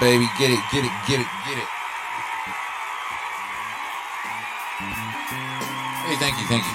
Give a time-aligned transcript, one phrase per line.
[0.00, 0.26] baby.
[0.38, 1.68] Get it, get it, get it, get it.
[6.06, 6.70] Hey, thank you, thank you.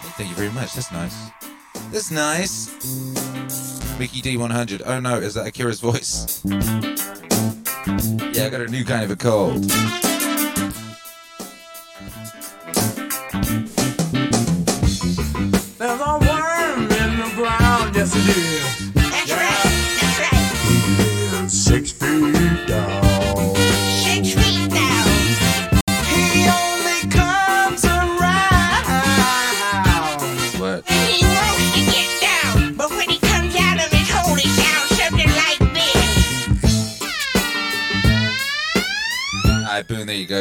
[0.00, 0.74] Hey, thank you very much.
[0.74, 1.30] That's nice.
[1.90, 2.68] That's nice.
[3.98, 4.82] Mickey D100.
[4.86, 6.42] Oh no, is that Akira's voice?
[8.32, 9.64] Yeah, I got a new kind of a cold.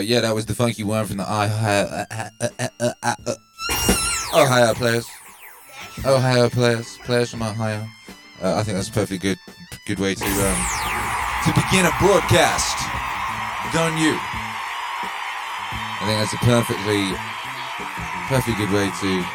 [0.07, 3.35] Yeah, that was the funky one from the Ohio, uh, uh, uh,
[4.33, 5.05] Ohio players.
[6.05, 7.85] Ohio players, players from Ohio.
[8.41, 9.37] Uh, I think that's a perfectly good,
[9.85, 10.59] good way to um,
[11.43, 12.79] to begin a broadcast.
[13.73, 14.15] Done you.
[15.99, 17.11] I think that's a perfectly,
[18.31, 19.25] perfectly good way to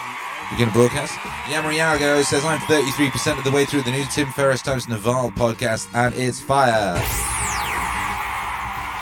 [0.52, 1.12] begin a broadcast.
[1.52, 5.88] Yamariago says I'm 33% of the way through the new Tim Ferriss times Naval podcast,
[5.92, 6.96] and it's fire.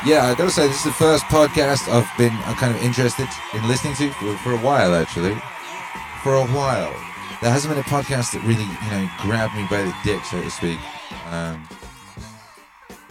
[0.06, 3.28] Yeah, I gotta say, this is the first podcast I've been uh, kind of interested
[3.52, 5.34] in listening to for, for a while, actually.
[6.22, 6.92] For a while.
[7.42, 10.40] There hasn't been a podcast that really, you know, grabbed me by the dick, so
[10.40, 10.78] to speak.
[11.30, 11.68] Um,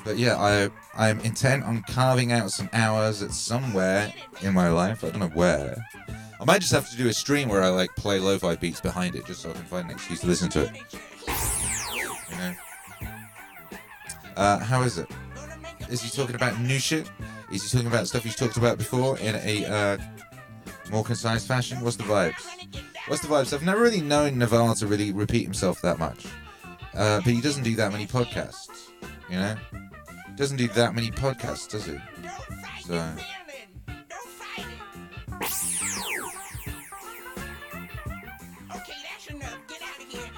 [0.03, 4.11] but yeah, I I'm intent on carving out some hours at somewhere
[4.41, 5.03] in my life.
[5.03, 5.77] I don't know where.
[6.41, 9.15] I might just have to do a stream where I like play lo-fi beats behind
[9.15, 10.71] it, just so I can find an excuse to listen to it.
[12.31, 12.55] You know.
[14.35, 15.07] Uh, how is it?
[15.89, 17.09] Is he talking about new shit?
[17.51, 19.97] Is he talking about stuff he's talked about before in a uh,
[20.91, 21.81] more concise fashion?
[21.81, 22.45] What's the vibes?
[23.07, 23.53] What's the vibes?
[23.53, 26.25] I've never really known Naval to really repeat himself that much.
[26.95, 28.89] uh, but he doesn't do that many podcasts.
[29.29, 29.55] You know,
[30.35, 31.97] doesn't do that many podcasts, does he?
[32.85, 32.93] So.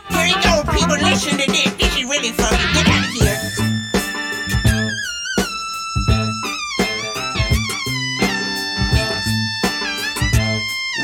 [0.09, 0.35] Here.
[0.43, 0.97] Go, people.
[0.97, 1.73] Listen to this.
[1.73, 2.31] This is really.
[2.31, 3.70] Get out of here.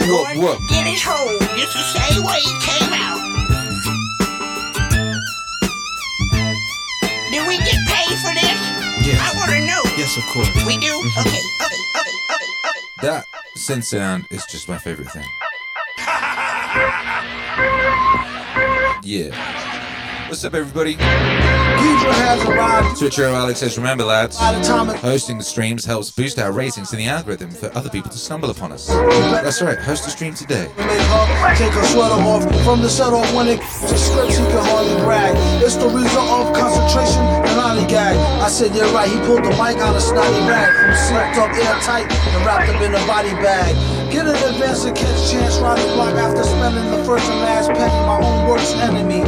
[0.08, 0.60] Whoop.
[0.60, 1.38] to Get his hole.
[1.58, 3.20] Just the same way he came out.
[7.32, 8.60] Do we get paid for this?
[9.06, 9.20] Yes.
[9.20, 9.82] I want to know.
[9.98, 10.48] Yes, of course.
[10.66, 10.88] We do?
[10.88, 11.20] Mm-hmm.
[11.20, 12.80] Okay, okay, okay, okay, okay.
[13.02, 13.26] That
[13.58, 15.26] synth sound is just my favorite thing.
[19.04, 19.32] Yeah.
[20.28, 20.96] What's up, everybody?
[20.96, 23.00] Geedorah has arrived.
[23.00, 26.52] Twitcher Alex says, remember, lads, By the time it hosting the streams helps boost our
[26.52, 28.88] ratings in the algorithm for other people to stumble upon us.
[28.88, 30.68] That's right, host a stream today.
[31.56, 35.32] take her sweater off from the set off when it scripts he can hardly brag.
[35.64, 38.20] It's the result of concentration and lollygag.
[38.44, 39.08] I said, yeah, right.
[39.08, 42.82] He pulled the mic out of snotty rag from sealed up airtight and wrapped up
[42.82, 43.80] in a body bag.
[44.12, 47.70] Get an advance and catch chance ride the block after spending the first and last
[47.70, 49.24] penny, my own worst enemy.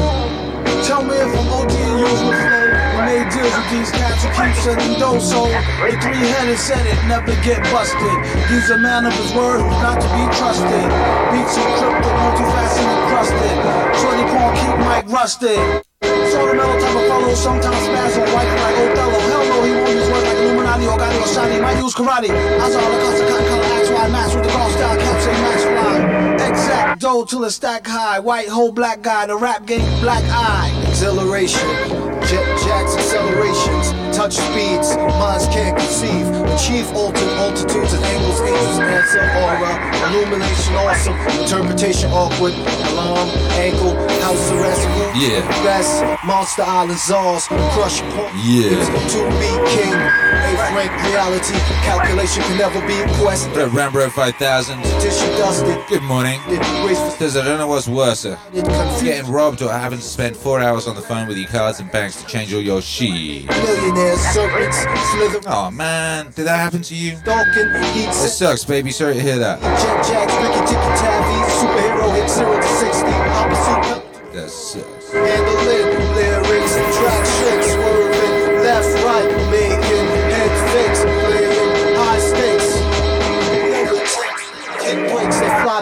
[0.90, 2.66] Tell me if I'm OG and use with flow.
[2.98, 6.98] We made deals with these cats who keep sending dough, so the three-headed said it,
[7.06, 8.18] never get busted.
[8.50, 10.90] He's a man of his word who's not to be trusted.
[11.30, 13.58] Beats encrypted, multifaceted, crusted.
[14.02, 15.62] Shorty pawn keep Mike rusted.
[16.34, 19.20] Sort of mellow type of fellow, sometimes spaz on white like Othello.
[19.30, 21.62] Hell no, he won't use words like Illuminati or Gotti or Shiny.
[21.62, 22.34] Might use karate.
[22.34, 25.26] I saw the cost of cotton color axe wide match with the golf style caps
[25.30, 26.50] and max fly.
[26.50, 28.20] Exact dough till it's stack high.
[28.20, 30.69] White hole black guy, the rap game black eye.
[31.02, 31.70] Exhilaration,
[32.28, 33.79] jet jacks, accelerations,
[34.20, 36.28] touch speeds, minds can't conceive.
[36.52, 39.72] Achieve alternate altitudes and angles, angels answer, aura,
[40.12, 42.52] illumination awesome, interpretation awkward,
[42.92, 44.84] alarm, ankle, house arrest,
[45.16, 45.40] Yeah.
[45.64, 48.76] best, monster island czars, crush point, Yeah.
[49.08, 51.56] to be king, eighth rank reality,
[51.88, 54.84] calculation can never be a quest, What up, 5000?
[55.00, 56.42] tissue dusted, Good morning.
[57.20, 58.26] Says, I don't know what's worse,
[59.02, 61.92] getting robbed or having to spend four hours on the phone with your cards and
[61.92, 63.46] banks to change all your shit.
[64.18, 64.78] Serpents,
[65.12, 67.16] slither, Oh man, did that happen to you?
[67.18, 68.92] stalking, It sucks, baby.
[68.92, 69.62] Sorry to hear that.
[69.62, 75.12] Jet Jacks, Ricky Ticky superhero hit 0 to 60, opposite That sucks.
[75.12, 79.99] handling, lyrics, track shit, swerving, left, right, making head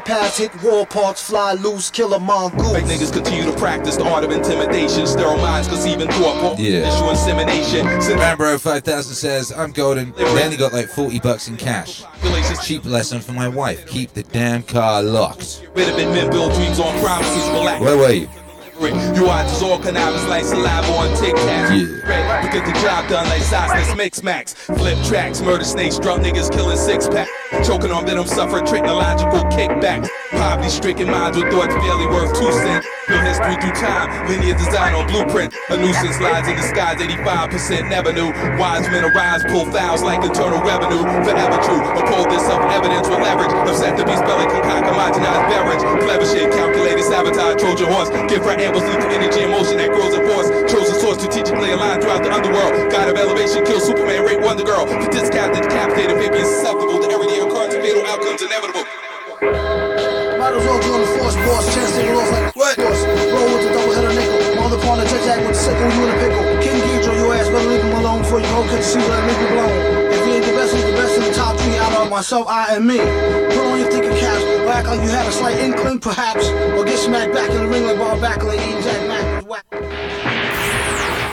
[0.06, 2.72] breaks, they fly past, hit wall parks, fly loose, kill a mongoose.
[2.72, 5.08] Fake niggas continue to practice the art of intimidation.
[5.08, 6.60] Sterile minds conceiving thought.
[6.60, 6.88] Yeah.
[6.88, 7.86] Issue insemination.
[8.02, 10.12] Since Rambro 5000 says, I'm golden.
[10.14, 12.04] They only got like 40 bucks in cash.
[12.64, 13.86] Cheap lesson for my wife.
[13.88, 15.68] Keep the damn car locked.
[15.76, 17.50] rid of men build dreams on promises.
[17.50, 17.82] Relax.
[17.82, 18.30] Where were you?
[18.80, 21.72] You watch as all cannabis like saliva on Tic Tac.
[21.72, 22.42] Yeah.
[22.44, 24.54] To get the job done like sauceless mix max.
[24.54, 27.28] Flip tracks, murder snakes, drunk niggas killing six pack.
[27.64, 30.04] Choking on venom, suffer technological kickback.
[30.36, 32.84] Poverty stricken minds with thoughts barely worth two cents.
[33.08, 35.56] Build history through time, linear design on blueprint.
[35.72, 38.36] A nuisance lies in disguise, 85% never knew.
[38.60, 41.00] Wise men arise, pull fouls like internal revenue.
[41.24, 43.56] Forever true, uphold this self evidence with leverage.
[43.64, 45.84] Upset the beast belly, concoct homogenized beverage.
[46.04, 48.12] Clever shit, calculated sabotage, Trojan horse.
[48.28, 50.52] Give her ambush, lethal energy and motion that grows in force.
[50.68, 52.92] Chosen source, strategically aligned throughout the underworld.
[52.92, 54.84] God of elevation, kill Superman, rape Wonder Girl.
[54.84, 57.37] For this captain, decapitated, baby, susceptible to occurrence.
[57.88, 58.84] Fatal outcomes inevitable.
[59.40, 61.74] Might as well join the force, boss.
[61.74, 62.76] Chance take off like what?
[62.76, 63.00] Force.
[63.32, 64.60] Roll with the double header nickel.
[64.60, 66.44] On the corner, jet jack with the sickle, you in a pickle.
[66.60, 69.24] King Geedorah, your ass better leave him alone before you go catch the seal and
[69.24, 69.72] make blown.
[70.12, 72.46] If he ain't the best, he's the best in the top three out of myself,
[72.50, 73.00] I, and me.
[73.56, 76.44] Put on your thinking caps, or act like you had a slight inkling, perhaps.
[76.76, 79.64] Or get smacked back in the ring like Bob Backlund, eating Jack Mack was whack.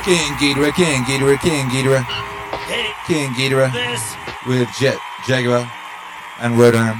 [0.06, 2.06] King Geedorah, King Geedorah, King Geedorah.
[3.11, 3.75] King Geedorah
[4.46, 5.66] with Jet Jaguar
[6.41, 6.97] and Rodan.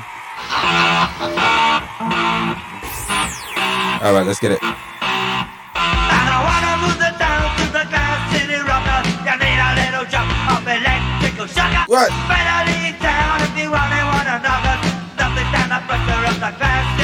[4.05, 4.61] Alright, let's get it.
[4.63, 9.01] I don't wanna move the down to the Clash city rocker.
[9.25, 11.85] You need a little jump of electrical shocker.
[11.89, 12.11] What?
[12.29, 14.77] Better leave town if you want another.
[15.17, 17.04] Nothing the pressure of the Clash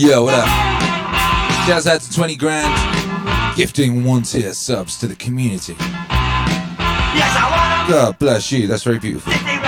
[0.00, 0.46] Yo, what up?
[1.66, 2.72] Jazz out to 20 grand.
[3.54, 5.74] Gifting one tier subs to the community.
[5.78, 8.66] Yes, I wanna God bless you.
[8.66, 9.30] That's very beautiful.
[9.30, 9.60] city rocker.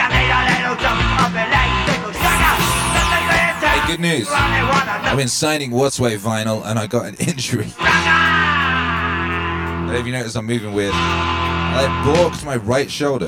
[0.00, 2.56] You need a little jump of electrical sucker.
[2.96, 3.68] Nothing better.
[3.68, 4.26] Hey, good news.
[4.30, 7.70] I've been signing What's Way vinyl and I got an injury.
[7.78, 10.92] I don't know if you noticed I'm moving weird.
[10.94, 13.26] I balked my right shoulder.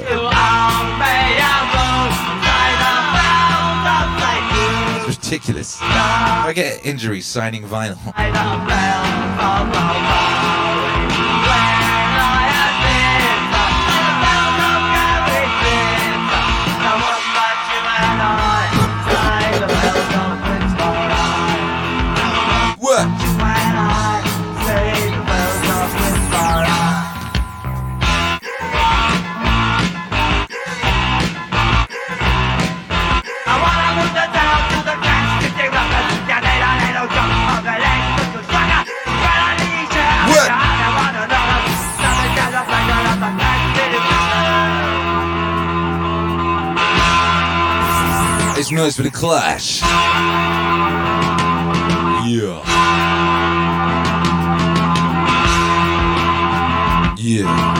[5.31, 5.77] Ridiculous.
[5.83, 7.99] I get injuries signing vinyl.
[48.79, 49.83] Noise for the clash.
[52.31, 52.63] Yeah.
[57.17, 57.78] Yeah.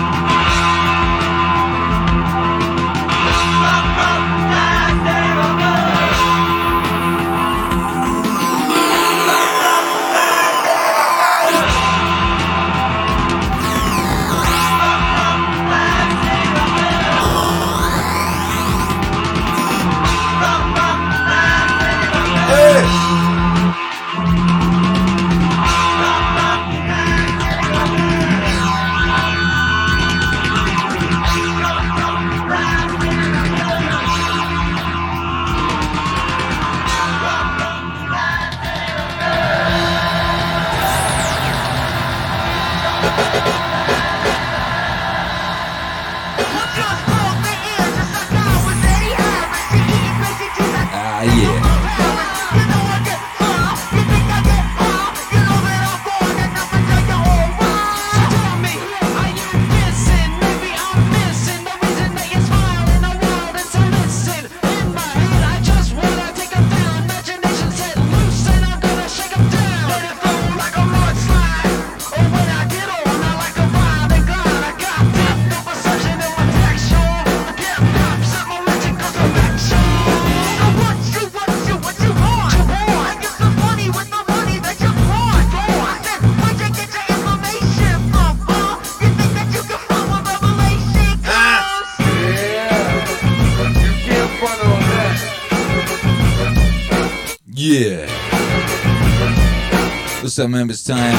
[100.39, 100.85] Up, members?
[100.85, 101.17] Time.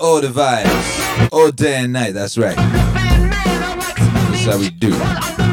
[0.00, 1.28] All the vibes.
[1.32, 2.14] All day and night.
[2.14, 2.56] That's right.
[2.56, 5.49] That's how we do.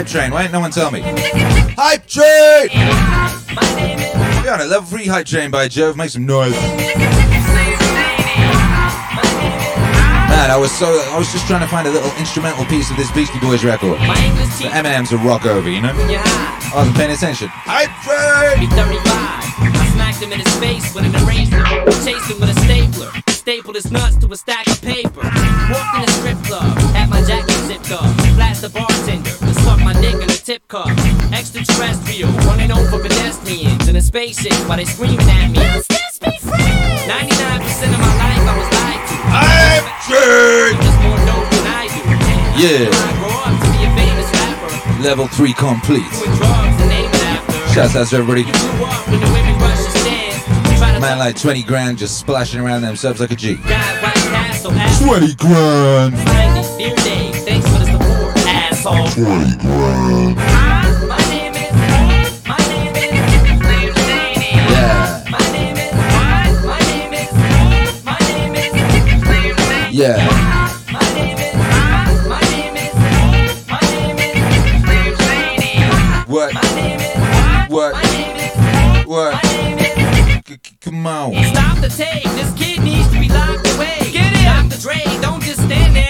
[0.00, 0.30] Hype train?
[0.30, 1.02] Why didn't no one tell me?
[1.76, 2.70] Hype train!
[4.42, 5.94] We're on a level 3 hype train by Jove.
[5.96, 6.52] Make some noise.
[10.32, 12.96] Man, I was so I was just trying to find a little instrumental piece of
[12.96, 14.00] this Beastie Boys record.
[14.56, 15.92] The Eminem's a rock over, you know?
[15.92, 17.48] I wasn't paying attention.
[17.52, 18.70] Hype train!
[18.72, 19.04] 35.
[19.04, 21.60] I smacked him in his face with an eraser.
[22.00, 23.12] Chased him with a stapler.
[23.28, 25.20] Stapled his nuts to a stack of paper.
[25.20, 26.78] Walked in a strip club.
[26.96, 28.08] Had my jacket zipped up.
[28.32, 29.39] Flashed the bartender.
[30.50, 30.88] Tip cup.
[31.32, 32.28] Extraterrestrial.
[32.42, 35.58] Running over pedestrians in a spaceship while they screaming at me.
[35.58, 35.78] 99%
[37.86, 39.14] of my life I was lied to.
[39.30, 40.74] Hype train!
[40.82, 42.02] Just more dope than I do.
[42.58, 42.90] Yeah.
[42.90, 45.02] I grow up to be a famous rapper.
[45.04, 46.10] Level 3 complete.
[46.18, 47.72] Doing drugs and named after.
[47.72, 48.42] Shouts out to everybody.
[48.42, 50.78] Grew up when the women rush the stands.
[50.80, 53.54] Try to Man like 20 grand just splashing around themselves like a G.
[53.54, 57.29] God, White Castle, ass 20 grand!
[61.28, 61.68] Name is,
[63.28, 64.56] Slim Shady.
[64.70, 65.20] Yeah.
[69.90, 70.28] Yeah.
[76.26, 76.54] What?
[77.68, 77.94] What?
[79.06, 79.44] What?
[80.80, 81.34] Come on.
[81.44, 82.22] Stop the tape.
[82.22, 83.98] This kid needs to be locked away.
[84.12, 84.68] Get him.
[84.68, 84.80] Dr.
[84.80, 86.09] Dre, don't just stand there.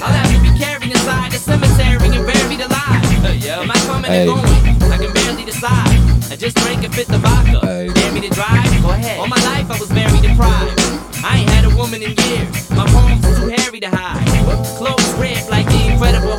[0.00, 3.04] I'll have to be carried inside the cemetery and buried alive.
[3.48, 4.28] Am I coming Hey.
[4.28, 4.92] or going?
[4.92, 5.98] I can barely decide.
[6.30, 7.58] I just drank and fit the vodka.
[7.66, 7.88] Hey.
[7.92, 8.64] Dare me to drive?
[8.82, 9.18] Go ahead.
[9.18, 10.78] All my life I was very deprived.
[11.24, 12.70] I ain't had a woman in years.
[12.70, 14.24] My palms are too hairy to hide.
[14.78, 16.37] Clothes ripped like the Incredible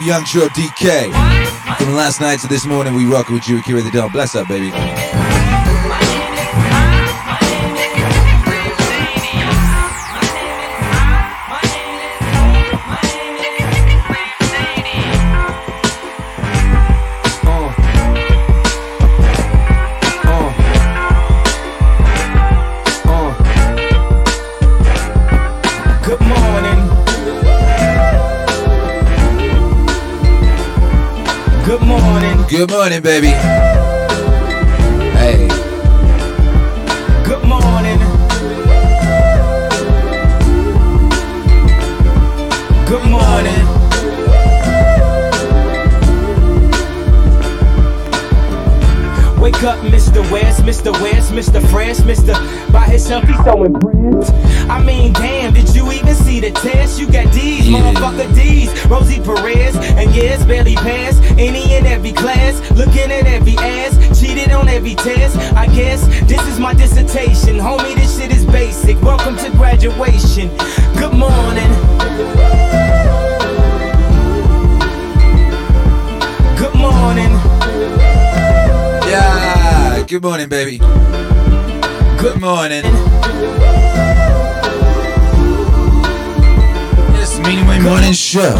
[0.00, 1.12] up, Young Short DK?
[1.76, 4.10] From last night to this morning, we rock with you, Akira the Don.
[4.10, 4.70] Bless up, baby.
[32.60, 33.28] Good morning, baby.
[35.16, 35.48] Hey.
[37.24, 37.98] Good morning.
[42.84, 43.80] Good morning.
[49.40, 50.30] Wake up, Mr.
[50.30, 50.92] West, Mr.
[51.00, 51.66] West, Mr.
[51.70, 52.34] Fresh, Mr.
[52.70, 54.34] By himself, he's so impressed.
[54.68, 57.00] I mean, damn, did you even see the test?
[57.00, 57.29] You got
[58.18, 58.32] Yeah.
[58.34, 58.86] D's.
[58.86, 62.58] Rosie Perez, and yes, barely passed any and every class.
[62.72, 65.36] Looking at every ass, cheated on every test.
[65.54, 67.56] I guess this is my dissertation.
[67.56, 69.00] Homie, this shit is basic.
[69.00, 70.48] Welcome to graduation.
[70.98, 71.70] Good morning.
[76.56, 77.30] Good morning.
[79.08, 80.04] Yeah.
[80.08, 80.78] Good morning, baby.
[82.18, 82.82] Good morning.
[87.42, 88.54] My Morning Show.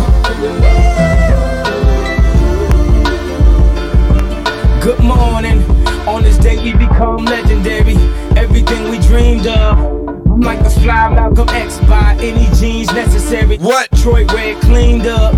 [4.82, 5.62] Good morning.
[6.08, 7.94] On this day we become legendary.
[8.36, 9.78] Everything we dreamed of.
[10.08, 13.58] I'm like the fly Malcolm X by any jeans necessary.
[13.58, 13.90] What?
[13.96, 15.34] Troy red cleaned up.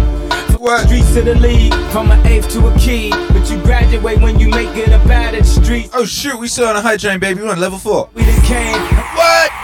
[0.60, 0.86] What?
[0.86, 3.10] Streets of the league, from an eighth to a key.
[3.10, 5.90] But you graduate when you make it up out of the streets.
[5.92, 7.42] Oh, shoot, we still on a high train, baby.
[7.42, 8.08] We're on level four.
[8.14, 8.91] We done came?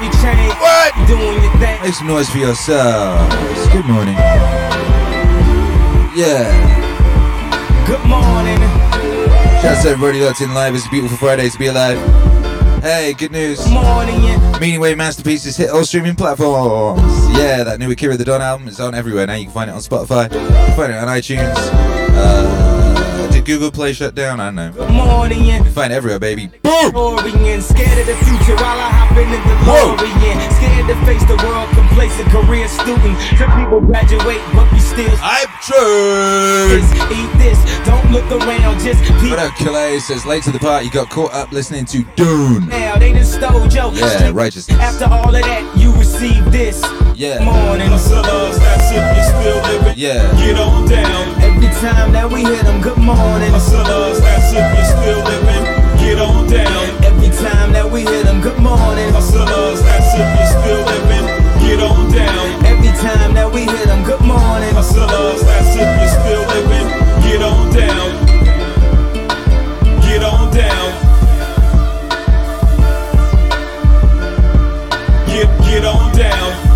[0.00, 0.54] We changed.
[0.60, 0.94] What?
[1.08, 1.82] Doing your thing.
[1.82, 3.34] Make some noise for yourselves.
[3.72, 4.14] Good morning.
[6.14, 6.46] Yeah.
[7.84, 8.58] Good morning.
[9.60, 10.76] Shouts out to everybody that's in live.
[10.76, 11.98] It's a beautiful Friday to be alive.
[12.80, 13.68] Hey, good news.
[13.68, 14.20] Morning.
[14.60, 17.02] Meaningwave Masterpieces hit all streaming platforms.
[17.36, 19.34] Yeah, that new Akira the Don album is on everywhere now.
[19.34, 21.54] You can find it on Spotify, you can find it on iTunes.
[21.56, 22.67] Uh,
[23.38, 24.40] did Google Play shut down?
[24.40, 24.72] I don't know.
[24.72, 25.44] Good morning.
[25.44, 26.48] You find everywhere, baby.
[26.62, 26.94] Boom!
[26.94, 29.94] Orion, scared of the future while I hop in the Whoa.
[29.96, 30.38] DeLorean.
[30.58, 33.16] Scared to face the world, complacent career student.
[33.38, 36.66] Some people graduate, but we still I'm true.
[36.68, 37.58] this, eat this.
[37.86, 40.00] Don't look around, just peep What up, Calais?
[40.00, 42.66] Says late to the party, got caught up listening to Dune.
[42.68, 42.96] now.
[42.98, 43.92] They done stole Joe.
[43.94, 44.78] Yeah, righteousness.
[44.78, 46.82] After all of that, you receive this
[47.14, 47.44] Yeah.
[47.44, 47.88] morning.
[47.88, 49.94] Hustlers, that's if you're still living.
[49.96, 50.26] Yeah.
[50.36, 51.37] Get on down.
[51.78, 53.52] Every time that we hit them, good morning.
[53.54, 55.62] Hustlers, uh, that's if you're still living,
[56.02, 57.04] get on down.
[57.06, 59.12] Every time that we hit them, good morning.
[59.14, 61.26] Hustlers, uh, that's if you're still living,
[61.62, 62.66] get on down.
[62.66, 64.74] Every time that we hit them, good morning.
[64.74, 66.90] Hustlers, uh, that's if you're still living,
[67.22, 68.10] get on down.
[70.02, 70.90] Get on down.
[75.30, 76.67] Get get on down.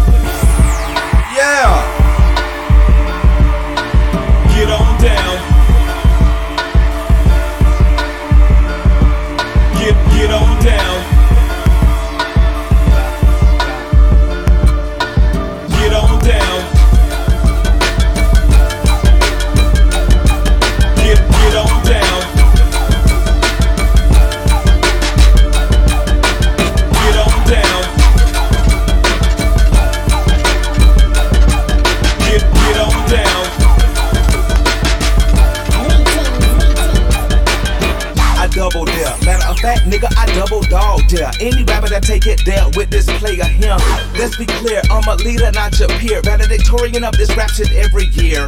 [41.43, 43.75] Any rapper that take it there with this player him.
[44.15, 46.23] Let's be clear, I'm a leader, not your peer.
[46.23, 48.47] Valedictorian of this rap shit every year.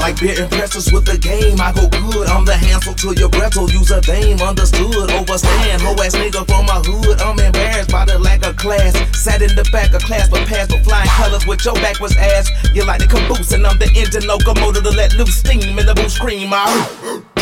[0.00, 2.24] Like beer impressors with the game, I go good.
[2.32, 3.68] I'm the Hansel to your Gretel.
[3.68, 5.12] Use a dame, understood.
[5.12, 7.20] Overstand, hoe ass nigga from my hood.
[7.20, 8.96] I'm embarrassed by the lack of class.
[9.12, 12.48] Sat in the back of class, but passed with flying colors with your backwards ass.
[12.72, 15.92] You like the caboose, and I'm the engine locomotive to let loose steam in the
[15.92, 16.48] booth scream.
[16.52, 16.64] I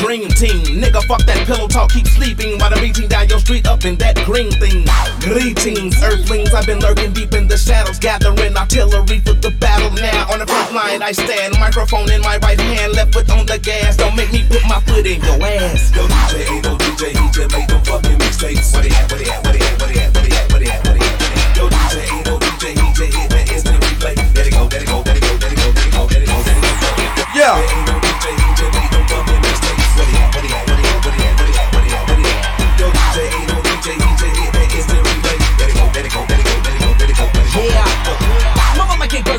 [0.02, 3.68] dream team, nigga, fuck that pillow talk, keep sleeping while I'm reaching down your street
[3.70, 4.82] up in that green thing.
[5.22, 9.94] Greetings, earthlings, I've been lurking deep in the shadows, gathering artillery for the battle.
[9.94, 13.46] Now on the front line I stand, microphone in my right hand, left foot on
[13.46, 13.96] the gas.
[13.96, 15.94] Don't make me put my foot in your ass.
[15.94, 18.74] Yo, DJ, ain't no DJ, he just made them fucking mixtapes.
[18.74, 19.06] What they at?
[19.06, 19.38] Where they at?
[19.46, 19.78] Where they at?
[19.78, 20.10] Where they at?
[20.10, 20.50] Where they at?
[20.50, 20.82] Where they at?
[20.82, 21.54] Where they at?
[21.54, 24.18] Yo, DJ, ain't no DJ, he just hit that instant replay.
[24.34, 26.02] Let it go, let it go, let it go, let it go, let it go,
[26.10, 27.22] let it go, let it go.
[27.38, 27.54] Yeah.
[27.54, 28.71] Ain't no DJ, he just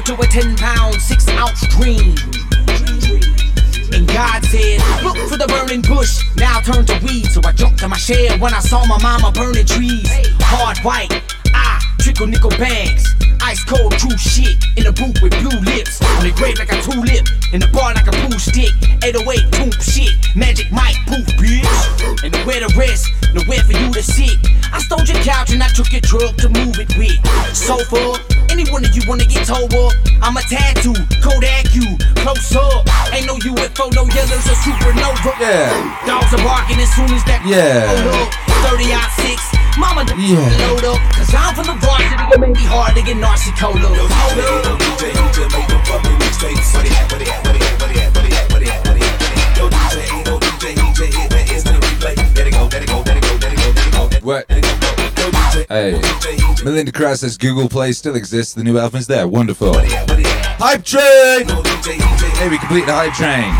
[0.06, 2.16] to a 10 pound, 6 ounce dream.
[3.94, 7.26] And God said, Look for the burning bush, now turn to weed.
[7.32, 10.10] So I jumped to my shed when I saw my mama burning trees.
[10.42, 11.14] Hard white,
[11.54, 13.06] I trickle nickel bags.
[13.44, 14.56] Ice cold, true shit.
[14.78, 16.02] In a booth with blue lips.
[16.20, 17.28] On the grave like a tulip.
[17.54, 18.72] In the bar like a pool stick.
[19.04, 20.16] 808 poop shit.
[20.36, 22.24] Magic Mike poof, bitch.
[22.24, 24.40] And nowhere to rest, nowhere for you to sit.
[24.72, 27.20] I stole your couch and I took your truck to move it with.
[27.56, 28.16] Sofa,
[28.64, 29.92] any one of you wanna get towed up?
[30.22, 32.88] I'm a tattoo, Kodak you, close up.
[33.12, 35.34] Ain't no UFO, no yellows or supernova.
[35.40, 35.70] Yeah.
[36.08, 37.92] Dogs are barking as soon as that Yeah.
[37.92, 38.34] load up.
[38.64, 39.42] 30 out 6.
[39.78, 40.68] Mama, the Yeah.
[40.68, 41.00] load up.
[41.14, 43.80] Cause I'm from the varsity, it may be hard to get Narcy Cola.
[43.82, 46.76] Yo, DJ, ain't no DJ, he them fucking mixtapes.
[46.76, 46.86] At?
[46.86, 47.12] At?
[47.12, 47.22] At?
[47.22, 47.54] At?
[47.54, 47.82] At?
[47.84, 48.24] At?
[48.24, 49.58] At?
[49.58, 52.16] Yo, DJ, ain't no DJ, he just hit that instant replay.
[52.36, 53.43] Let it go, let it go, let it go,
[54.22, 54.46] What?
[54.50, 55.24] Let it go.
[55.24, 55.92] Yo, DJ, Hey.
[56.00, 58.54] DJ, he just Melinda Cross says Google Play still exists.
[58.54, 59.28] The new album is there.
[59.28, 59.72] Wonderful.
[59.72, 60.08] where they at?
[60.10, 60.46] Where they at?
[60.60, 61.48] Hype train.
[61.48, 63.52] No DJ, he just Hey, we complete the hype train.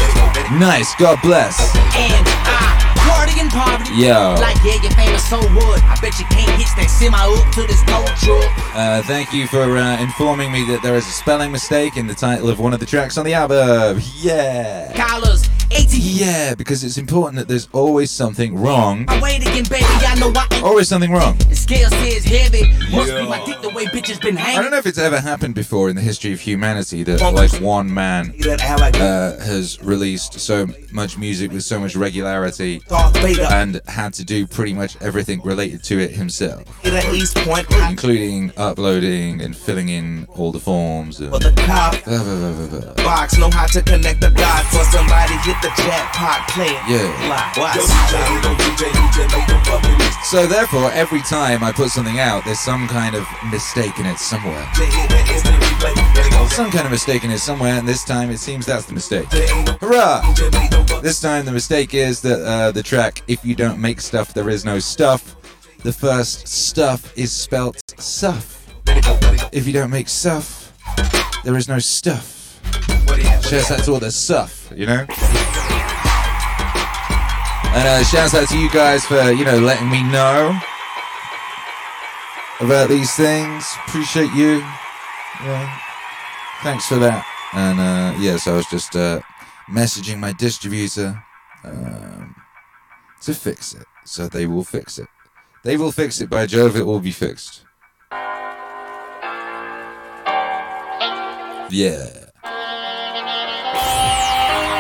[0.60, 0.94] Nice.
[0.96, 1.60] God bless.
[1.96, 3.94] And I party in poverty.
[3.96, 4.36] Yo.
[4.40, 5.82] Like, yeah, you're famous, so what?
[5.84, 8.52] I bet you can't hitch that semi up to this truck.
[8.76, 12.14] Uh, thank you for uh, informing me that there is a spelling mistake in the
[12.16, 14.02] title of one of the tracks on the album.
[14.16, 14.92] Yeah.
[14.96, 15.44] Collars,
[15.76, 16.02] 18.
[16.04, 19.06] Yeah, because it's important that there's always something wrong.
[19.08, 19.86] I wait again, baby.
[19.86, 20.64] I know I ain't.
[20.64, 21.38] Always something wrong.
[21.50, 22.72] The scale says heavy.
[22.96, 25.56] Must be my dick the way bitches been I don't know if it's ever happened
[25.56, 31.18] before in the history of humanity that like one man uh, has released so much
[31.18, 36.12] music with so much regularity and had to do pretty much everything related to it
[36.12, 37.68] himself, Hit a East Point.
[37.90, 41.20] including uploading and filling in all the forms.
[41.20, 41.32] And
[43.04, 45.34] box, know how to connect the dots for somebody
[45.64, 46.76] the jackpot playing.
[46.88, 47.08] Yeah.
[47.32, 47.76] Like, watch.
[47.76, 50.26] Yo, DJ, ain't no DJ, he just made them fucking mixtapes.
[50.26, 54.18] So therefore, every time I put something out, there's some kind of mistake in it
[54.20, 54.62] somewhere.
[54.76, 55.96] Hit that instant replay.
[56.16, 56.48] Let it go.
[56.48, 59.30] Some kind of mistake in it somewhere, and this time it seems that's the mistake.
[59.30, 60.22] There ain't no Hurrah!
[60.24, 63.56] DJ made them fucking This time the mistake is that uh, the track "If You
[63.56, 65.36] Don't Make Stuff, There Is No Stuff."
[65.84, 68.68] The first stuff is spelt suff.
[68.88, 69.50] Let it go, let it go.
[69.52, 70.74] If you don't make stuff,
[71.44, 72.60] there is no stuff.
[73.08, 73.42] Where they at?
[73.44, 73.80] Where they Shouts at?
[73.80, 75.06] out to all the stuff, you know.
[77.76, 80.56] And uh, shouts out to you guys for you know letting me know
[82.60, 83.66] about these things.
[83.88, 84.60] Appreciate you.
[85.42, 85.80] Yeah.
[86.62, 87.26] Thanks for that.
[87.54, 89.22] And uh, yeah, so I was just uh,
[89.68, 91.22] messaging my distributor
[91.64, 92.36] um,
[93.22, 93.86] to fix it.
[94.06, 95.08] So they will fix it.
[95.64, 96.30] They will fix it.
[96.30, 97.66] By Jove, it will be fixed.
[101.70, 102.30] Yeah.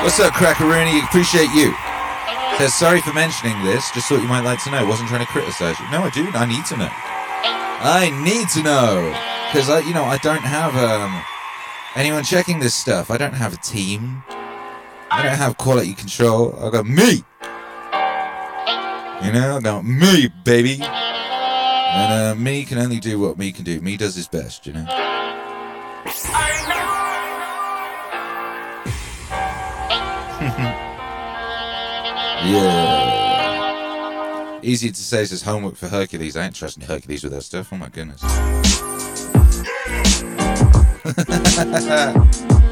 [0.03, 1.03] What's up, Crackaroonie?
[1.05, 1.73] Appreciate you.
[2.57, 3.91] Says sorry for mentioning this.
[3.91, 4.85] Just thought you might like to know.
[4.85, 5.89] Wasn't trying to criticize you.
[5.91, 6.29] No, I do.
[6.33, 6.91] I need to know.
[6.91, 9.09] I need to know
[9.51, 11.21] because I, you know, I don't have um
[11.95, 13.11] anyone checking this stuff.
[13.11, 14.23] I don't have a team.
[15.11, 16.55] I don't have quality control.
[16.59, 17.23] I got me.
[19.25, 20.79] You know, I got me, baby.
[20.81, 23.79] And uh, me can only do what me can do.
[23.81, 25.12] Me does his best, you know.
[32.45, 33.33] Yeah.
[34.61, 36.37] Easy to say says his homework for Hercules.
[36.37, 37.73] I ain't trusting Hercules with that stuff.
[37.73, 38.21] Oh my goodness.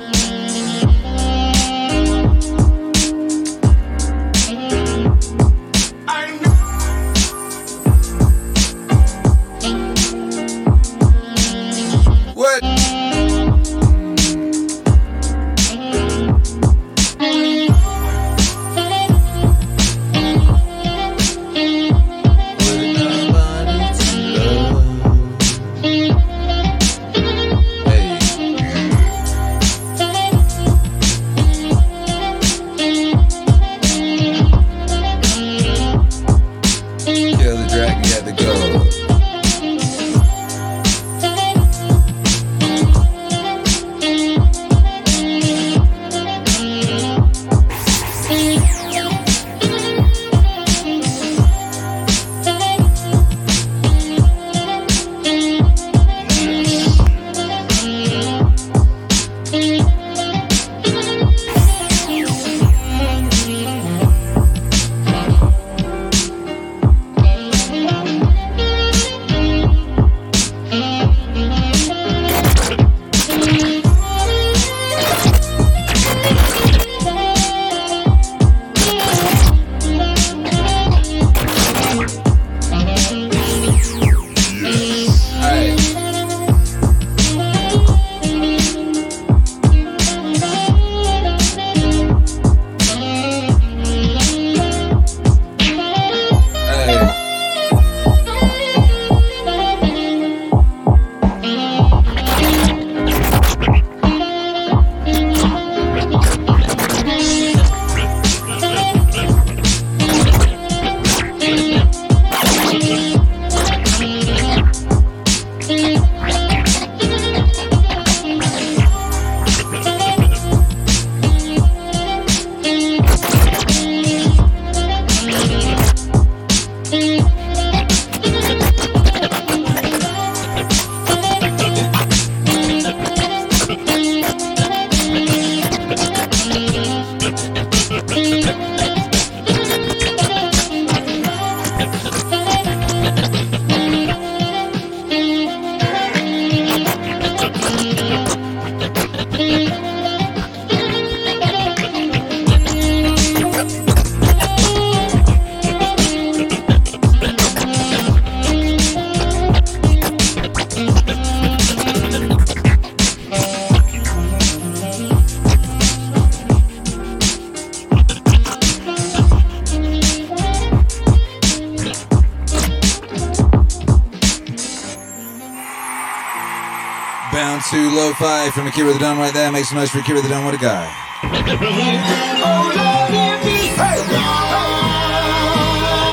[178.84, 179.52] lo-fi the Don right there.
[179.52, 180.46] Make some noise for Akira the Don.
[180.46, 180.86] What a guy.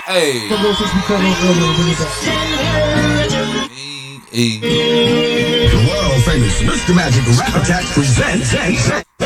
[0.07, 0.49] Hey.
[0.49, 0.65] Back.
[5.71, 6.95] The world famous Mr.
[6.95, 8.55] Magic Rap Attack presents.
[8.55, 9.19] As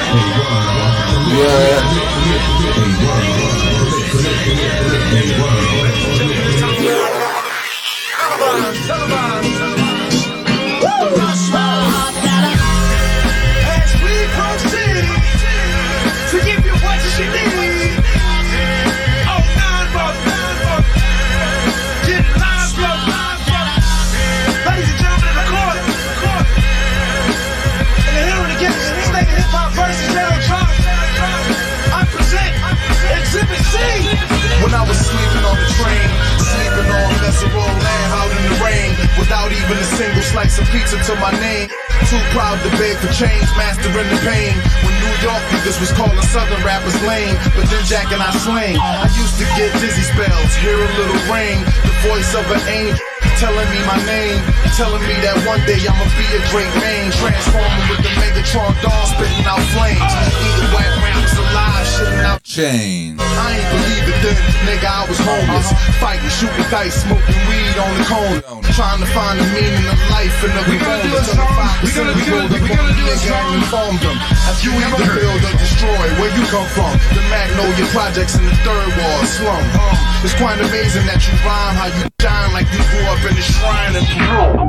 [40.53, 41.69] slice of pizza to my name.
[42.09, 44.53] Too proud to beg for change, mastering the pain.
[44.85, 48.77] When New York niggas was calling Southern rappers lame, but then Jack and I slang.
[48.77, 52.99] I used to get dizzy spells, hear a little rain, the voice of an angel.
[53.38, 54.38] telling me my name,
[54.77, 59.07] telling me that one day I'ma be a great man, transforming with the Megatron dog
[59.15, 60.12] spitting out flames,
[60.43, 62.42] eating whack rappers alive, shitting out.
[62.53, 63.17] Chains.
[63.17, 64.37] I ain't believe it then,
[64.69, 64.85] nigga.
[64.85, 68.45] I was homeless, fighting, shooting dice, smoking weed on the corner,
[68.77, 71.17] trying to find the meaning of life in the moment.
[71.25, 74.21] Till the five percent we rolled up on the nigga informed them.
[74.61, 76.05] You either build or destroy.
[76.21, 76.93] Where you come from?
[77.17, 79.57] The Magnolia Projects in the third ward slum.
[79.57, 83.33] Um, it's quite amazing that you rhyme how you shine like you grew up in
[83.33, 84.61] the shrine in Peru.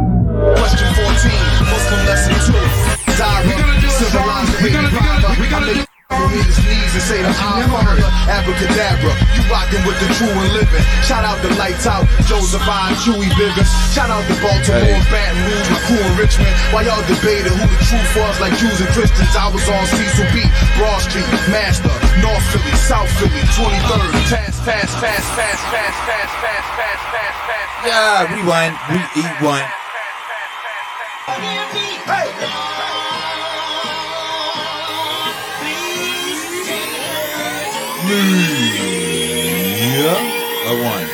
[0.56, 2.56] Question 14, Muslim lesson 2.
[3.19, 3.43] Dara,
[3.91, 5.52] civilized the 85.
[5.52, 9.12] I make on his knees and say the I father, abracadabra.
[9.34, 10.86] You rockin' with the true and living.
[11.02, 13.69] Shout out the lights out, Joseph I, Chewy Biggers.
[13.91, 16.54] Shout out the Baltimore, Baton Rouge, my crew in Richmond.
[16.71, 20.30] While y'all debated who the truth was, like Jews and Christians, I was on Cecil
[20.32, 20.45] B,
[20.78, 26.67] Broad Street, Master, North Philly, South Philly, 23rd, Task, Task, Task, Task, Task, Task, Task,
[26.78, 27.69] Task, Task, Task.
[27.84, 29.69] Yeah, rewind, rewind.
[38.93, 40.69] Yeah.
[40.69, 41.08] A one,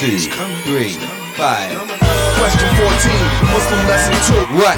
[0.00, 0.16] two,
[0.64, 0.96] three,
[1.36, 1.68] five.
[2.40, 4.60] Question 14, Muslim lesson 2.
[4.60, 4.76] What?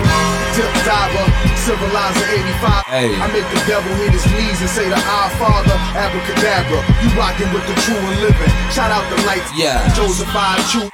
[0.58, 2.86] Tip diver, civilizer 85.
[2.86, 3.14] Hey.
[3.14, 6.82] I make the devil hit his knees and say to Our Father, abracadabra.
[7.02, 8.50] You rockin' with the true and living.
[8.74, 9.78] Shout out the lights, Yeah.
[9.94, 10.86] Joseph I, Chew.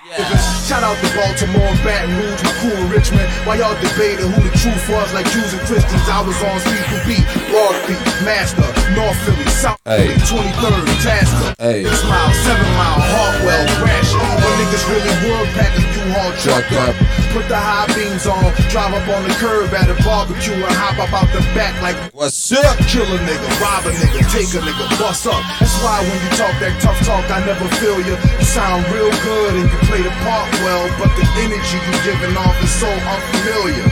[0.69, 3.29] Shout out to Baltimore, and Baton Rouge, my crew in Richmond.
[3.49, 7.01] While y'all debating who the truth was, like Jews and Christians, I was on Cecil
[7.09, 7.21] B,
[7.53, 10.13] Broad Street, Master, North Philly, South Hey.
[10.13, 11.85] Philly, 23rd, Tasker, Hey.
[11.85, 14.21] Six Mile, Seven Mile, Hartwell, Gratiot.
[14.21, 16.95] When niggas really would pack a U-Haul truck up.
[17.33, 21.01] Put the high beams on, drive up on the curb at a barbecue and hop
[21.03, 22.77] up out the back like What's up?
[22.87, 25.43] Kill a nigga, rob a nigga, take a nigga, bust up.
[25.59, 28.15] That's why when you talk that tough talk, I never feel you.
[28.15, 32.37] You sound real good and you play the part well, but the energy you giving
[32.39, 33.89] off is so unfamiliar.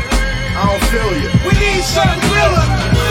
[0.55, 1.29] I don't feel you.
[1.49, 3.02] We need something realer.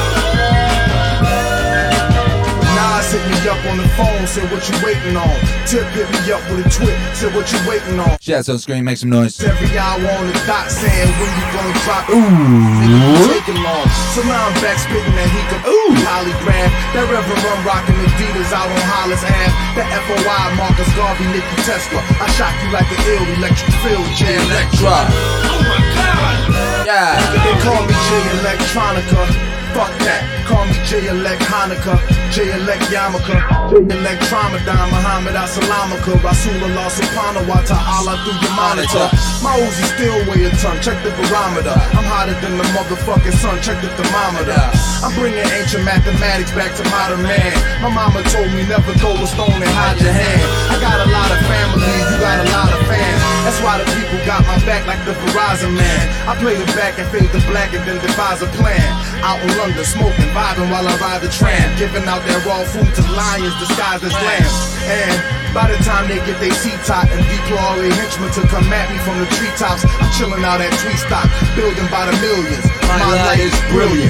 [2.81, 5.37] Nas hit me up on the phone, said what you waiting on.
[5.69, 8.17] Tip hit me up with a twit, said what you waiting on.
[8.17, 9.37] Shouts on screen, make some noise.
[9.37, 12.09] Every hour on the dot saying when you gonna drop.
[12.09, 13.29] Ooh.
[13.29, 13.85] Taking long.
[14.17, 16.73] So now I'm back spitting that he could ooh polygraph.
[16.97, 19.53] That Reverend Run rocking Adidas out on Hollis Ave.
[19.77, 22.01] That FOI Marcus Garvey, Nicky Tesla.
[22.17, 25.05] I shock you like an ill electric field, J Electra.
[25.45, 26.89] Oh my god!
[26.89, 27.13] Yeah.
[27.45, 29.60] They call me Jay Electronica.
[29.71, 30.27] Fuck that.
[30.47, 31.95] Call me J Elect Hanukkah.
[32.27, 33.39] J Elect Yamaka.
[33.71, 34.87] J Elect Tramadon.
[34.91, 36.19] Muhammad Assalamaka.
[36.19, 39.07] Rasulullah Subhanahu wa ta'ala through your monitor.
[39.39, 40.75] My Uzi still weigh a ton.
[40.83, 41.71] Check the barometer.
[41.95, 43.63] I'm hotter than the motherfucking sun.
[43.63, 44.59] Check the thermometer.
[45.07, 47.55] I'm bringing ancient mathematics back to modern man.
[47.79, 50.47] My mama told me never throw a stone and hide your hand.
[50.67, 51.95] I got a lot of family.
[52.11, 53.23] You got a lot of fans.
[53.47, 56.03] That's why the people got my back like the Verizon man.
[56.29, 58.85] I play the back and fade the black and then devise a plan.
[59.25, 61.61] Out in London, smoking, vibing while I ride the tram.
[61.77, 64.57] Giving out that raw food to lions disguised as lambs.
[64.89, 65.13] And
[65.53, 68.65] by the time they get their seat top and deploy all their henchmen to come
[68.73, 72.65] at me from the treetops, I'm chilling out at Tree Stock, building by the millions.
[72.89, 74.09] My, life is brilliant.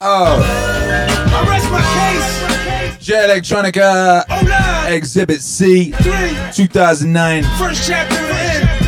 [0.00, 0.40] Oh.
[1.68, 2.96] My case!
[3.04, 4.24] Jay Electronica
[4.88, 8.45] Exhibit C 2009 First chapter of the end.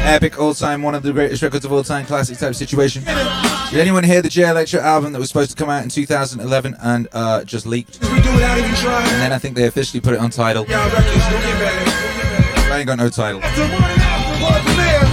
[0.09, 3.04] Epic all time, one of the greatest records of all time, classic type situation.
[3.04, 6.76] Did anyone hear the J Electra album that was supposed to come out in 2011
[6.80, 8.00] and uh, just leaked?
[8.00, 9.06] We do without even trying.
[9.06, 10.64] And then I think they officially put it on Tidal.
[10.64, 11.84] Y'all records, don't get mad.
[11.84, 12.72] Don't get mad.
[12.72, 13.42] I ain't got no Tidal.
[13.44, 15.04] After one and after one premiere.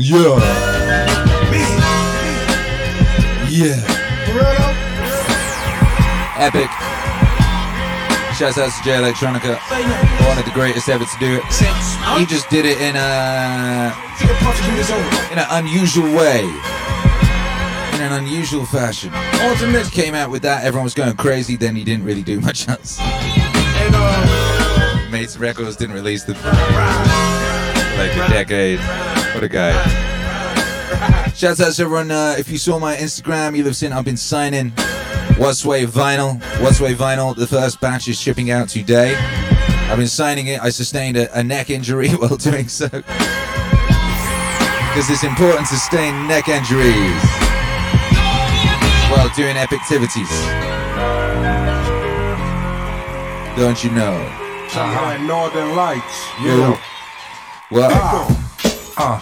[0.00, 0.38] Yeah.
[3.50, 3.98] Yeah.
[6.38, 6.87] Epic.
[8.38, 9.58] Shouts out to Jay Electronica.
[10.28, 11.42] One of the greatest ever to do it.
[12.20, 13.92] He just did it in a
[15.32, 16.44] in an unusual way.
[17.94, 19.12] In an unusual fashion.
[19.40, 19.90] Ultimate.
[19.90, 22.98] Came out with that, everyone was going crazy, then he didn't really do much else.
[23.00, 28.78] Uh, Mates Records didn't release them like a decade.
[29.34, 29.72] What a guy.
[31.34, 32.12] Shouts out to everyone.
[32.12, 34.72] Uh, if you saw my Instagram, you'll have seen I've been signing
[35.36, 36.40] What's Way Vinyl.
[36.62, 39.14] What's Way Vinyl, the first batch is shipping out today.
[39.90, 40.60] I've been signing it.
[40.60, 42.88] I sustained a, a neck injury while doing so.
[42.88, 43.06] Because
[45.10, 47.22] it's important to sustain neck injuries
[49.10, 50.28] while doing epic activities.
[53.56, 54.14] Don't you know?
[54.70, 55.16] Uh-huh.
[55.26, 56.28] Northern Lights.
[56.42, 56.76] Yo.
[57.70, 57.90] What?
[58.96, 59.20] Uh,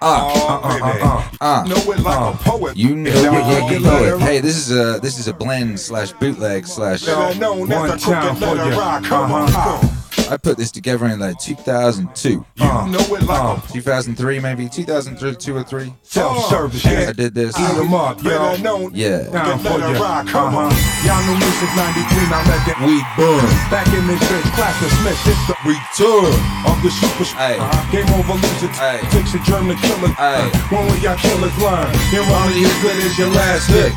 [0.00, 1.64] Ah, uh, uh, ah.
[1.66, 2.76] Know it like a poet.
[2.76, 4.20] You know Now it like a poet.
[4.20, 7.04] Hey, this is a this is a blend slash bootleg slash.
[7.04, 9.02] Better known as One time for rock.
[9.02, 9.80] Come Uh-huh.
[9.80, 9.97] come on.
[10.30, 12.44] I put this together in like 2002.
[12.60, 17.76] Uh, know it like 2003 maybe 2003 2002 or 3 Self-service, I did this Eat
[17.76, 18.56] 'em up, yo.
[18.56, 18.90] known.
[18.94, 19.88] yeah Down for ya.
[19.88, 20.68] Uh-huh.
[21.04, 23.44] Y'all new music 93, now let that weed burn.
[23.72, 26.32] Back in the bitch, class Smith, it's the return
[26.68, 27.92] of the super uh-huh.
[27.92, 28.72] Game over, lose it.
[29.10, 30.14] Takes a germ to kill it.
[30.18, 31.88] Uh, One way y'all killers learn.
[32.12, 33.92] You're only as good as your last hit.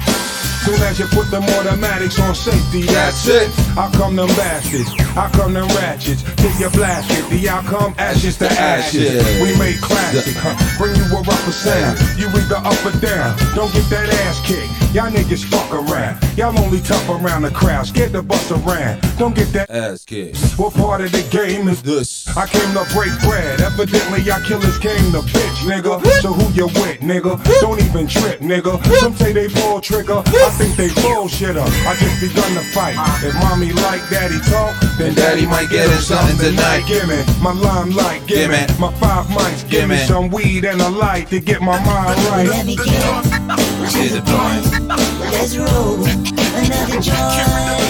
[0.65, 3.49] Soon as you put them automatics on safety, that's it.
[3.73, 4.93] How come them bastards?
[5.17, 6.21] How come them ratchets?
[6.35, 7.27] Till you blast it.
[7.29, 9.25] The outcome, ashes to ashes.
[9.25, 9.41] Ashes.
[9.41, 10.53] We make classic, huh?
[10.77, 11.97] Bring you a rougher sound.
[12.19, 13.37] You either up or down.
[13.55, 14.80] Don't get that ass kicked.
[14.93, 16.21] Y'all niggas fuck around.
[16.35, 17.87] Y'all only tough around the crowd.
[17.87, 18.99] Scared to bust around.
[19.17, 20.37] Don't get that ass kicked.
[20.59, 22.27] What part of the game is this?
[22.35, 23.61] I came to break bread.
[23.61, 26.03] Evidently, y'all killers came to bitch, nigga.
[26.19, 27.39] So who you with, nigga?
[27.61, 28.83] Don't even trip, nigga.
[28.99, 30.23] Some say they pull trigger.
[30.27, 31.63] I think they bullshitter.
[31.87, 32.99] I just begun to fight.
[33.23, 36.83] If mommy like daddy talk, then daddy might get him something tonight.
[36.85, 38.27] Give me my limelight.
[38.27, 39.69] Give me my five mics.
[39.69, 42.47] Give me some weed and a light to get my mind right.
[42.49, 44.80] Let me get to the point.
[44.87, 47.17] Let's roll another joint.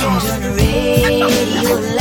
[0.02, 2.01] Turn the radio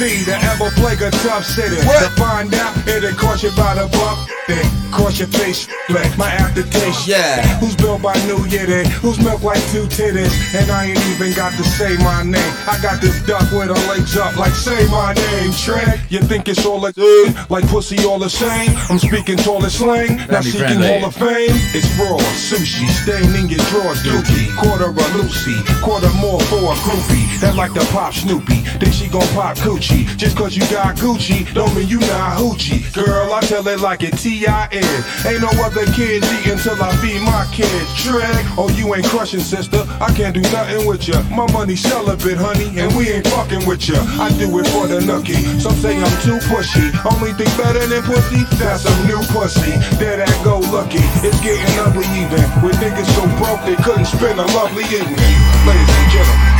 [0.00, 1.76] MC to ever play a tough city.
[1.76, 4.28] To find out, it'll cost you about a buck.
[4.48, 7.06] Then cost your face, split my aftertaste.
[7.06, 7.42] Yeah.
[7.58, 8.86] Who's built by New Year then?
[9.02, 10.32] Who's milk like two titties?
[10.54, 12.52] And I ain't even got to say my name.
[12.66, 16.00] I got this duck with her legs up, like say my name, Trent.
[16.10, 18.70] You think it's all like, uh, like pussy all the same?
[18.88, 20.16] I'm speaking tall as slang.
[20.16, 20.98] Now Family seeking friendly.
[21.00, 21.56] Hall of Fame.
[21.76, 22.16] It's raw
[22.48, 24.48] sushi, staying in your drawers, dookie.
[24.56, 27.40] Quarter a Lucy, quarter more for a groupie.
[27.40, 28.60] That like to pop Snoopy.
[28.80, 29.89] Think she gon' pop coochie.
[30.16, 32.80] Just cause you got Gucci, don't mean you not hoochie.
[32.94, 35.04] Girl, I tell it like it T.I.N.
[35.26, 37.88] Ain't no other kids eating till I feed my kids.
[37.98, 38.24] Trick,
[38.56, 39.82] oh you ain't crushing, sister.
[40.00, 41.22] I can't do nothing with ya.
[41.30, 43.98] My money celibate, honey, and we ain't fucking with ya.
[44.20, 45.60] I do it for the nookie.
[45.60, 46.92] Some say I'm too pushy.
[47.10, 49.74] Only thing better than pussy, that's some new pussy.
[49.98, 51.02] There that go lucky.
[51.26, 52.44] It's getting ugly even.
[52.62, 55.36] With niggas so broke they couldn't spend a lovely evening.
[55.66, 56.52] Ladies and gentlemen,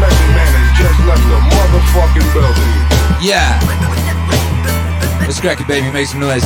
[0.00, 0.51] Legend Man
[0.82, 2.72] just left the motherfucking building.
[3.22, 3.58] Yeah.
[5.20, 5.90] Let's crack it, baby.
[5.92, 6.42] Make some noise.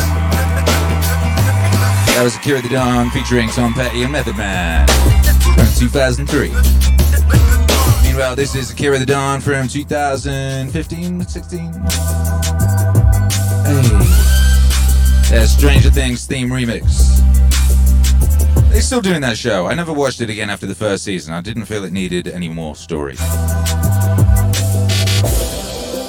[2.13, 4.87] That was Akira the Don featuring Tom Petty and Method Man
[5.57, 6.49] from 2003.
[8.03, 11.73] Meanwhile, this is Akira the Don from 2015, 16.
[13.65, 14.17] Hey.
[15.31, 17.21] That's Stranger Things theme remix.
[18.71, 19.67] They're still doing that show.
[19.67, 21.33] I never watched it again after the first season.
[21.33, 23.17] I didn't feel it needed any more story.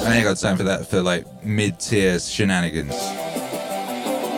[0.08, 2.95] I ain't got time for that for like mid-tier shenanigans.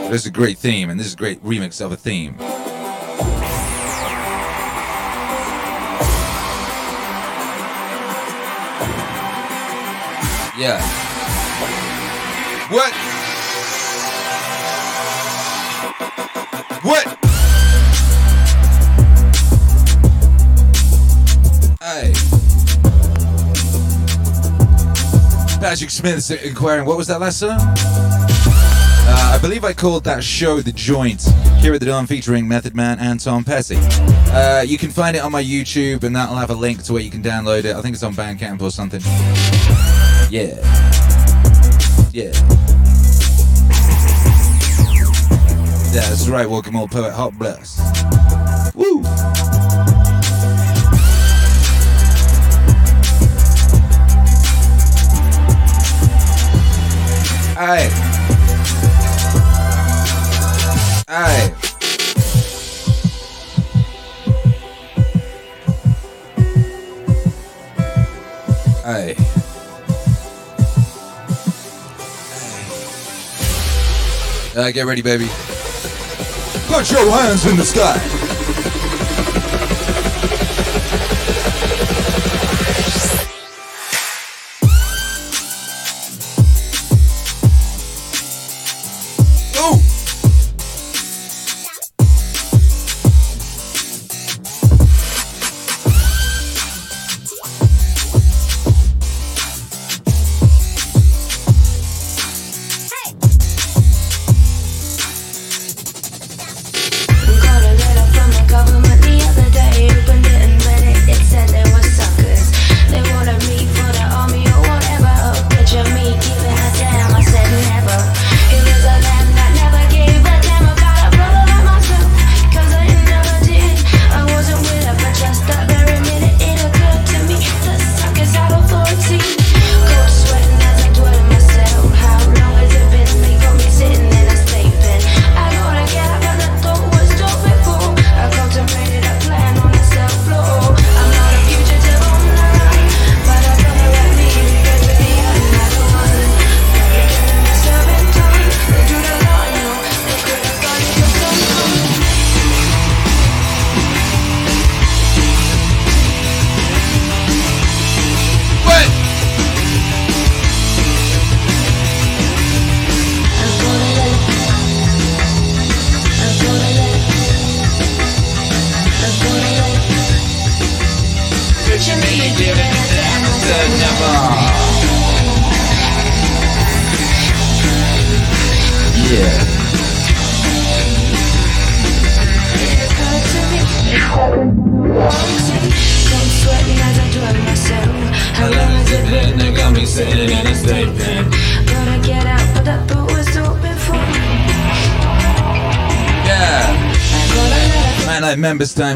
[0.10, 2.36] This is a great theme, and this is a great remix of a theme.
[10.58, 10.82] Yeah.
[12.72, 12.94] What?
[16.84, 17.19] What?
[25.70, 27.60] Patrick Smith's inquiring, what was that last song?
[27.62, 31.24] Uh, I believe I called that show The Joint.
[31.60, 33.78] Akira the Don featuring Method Man and Tom Petty.
[33.78, 37.04] Uh, you can find it on my YouTube and that'll have a link to where
[37.04, 37.76] you can download it.
[37.76, 39.00] I think it's on Bandcamp or something.
[40.32, 40.58] Yeah.
[42.14, 42.32] Yeah.
[45.94, 47.78] That's right, welcome all poet hot bless.
[48.74, 49.04] Woo!
[57.62, 57.90] Aye.
[61.10, 61.54] Aye.
[68.86, 69.16] Aye.
[74.56, 75.28] Uh, get ready, baby.
[76.68, 78.19] Put your hands in the sky.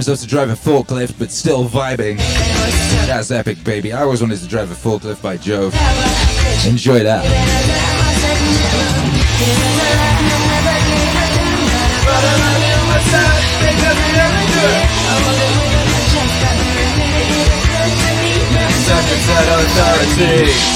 [0.05, 2.17] Times I to drive a forklift, but still vibing.
[3.07, 3.93] That's epic, baby.
[3.93, 5.73] I always wanted to drive a forklift by Jove.
[6.67, 7.23] Enjoy that.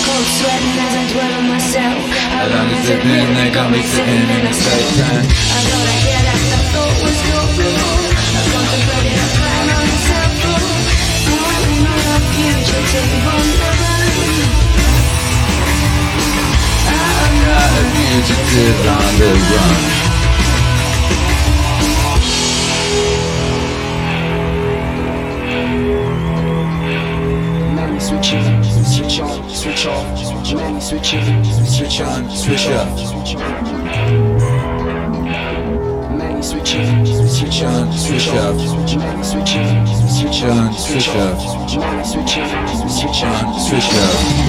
[0.08, 2.00] Cold sweating as I dwell on myself.
[2.32, 3.34] How long has it been?
[3.36, 5.26] They got me sitting in a state pen.
[5.26, 6.17] I gotta get
[18.28, 19.76] fugitive on the run.
[21.98, 22.16] On.
[27.76, 30.54] Many switch in, switch on, switch off.
[30.54, 32.88] Many switch in, switch on, switch off.
[36.18, 38.58] Many switch in, switch on, switch off.
[38.98, 39.86] Many switch in,
[40.18, 41.40] switch on, switch off.
[42.08, 44.48] Switch in, switch on, switch off.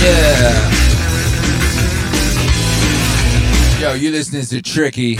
[0.00, 0.67] Yeah.
[3.88, 5.16] Yo, you listening to Tricky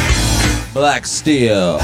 [0.74, 1.78] Black Steel.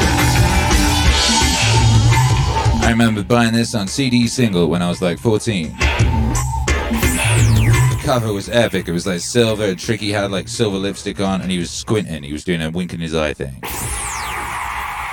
[2.77, 5.75] I remember buying this on CD single when I was like 14.
[5.79, 8.87] The cover was epic.
[8.87, 9.75] It was like silver.
[9.75, 12.23] Tricky had like silver lipstick on and he was squinting.
[12.23, 13.59] He was doing a wink in his eye thing.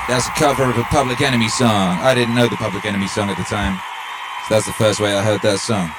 [0.10, 2.00] That's a cover of a Public Enemy song.
[2.00, 3.80] I didn't know the Public Enemy song at the time.
[4.50, 5.90] So that's the first way I heard that song.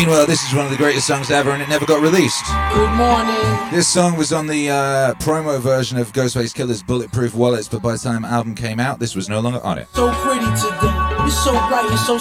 [0.00, 2.42] Meanwhile, this is one of the greatest songs ever and it never got released.
[2.72, 3.70] Good morning.
[3.70, 7.92] This song was on the uh, promo version of Ghostface Killah's Bulletproof Wallets, but by
[7.92, 9.88] the time the album came out, this was no longer on it.
[9.92, 10.96] So pretty today.
[11.20, 12.14] You're so bright and so.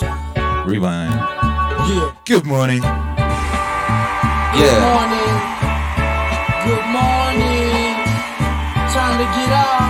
[0.70, 1.14] Rewind.
[1.16, 2.14] Yeah.
[2.26, 2.82] Good morning.
[2.84, 4.52] Yeah.
[4.52, 4.84] Good Yeah.
[4.92, 5.32] morning.
[6.68, 7.96] Good morning.
[8.92, 9.88] Time to get out.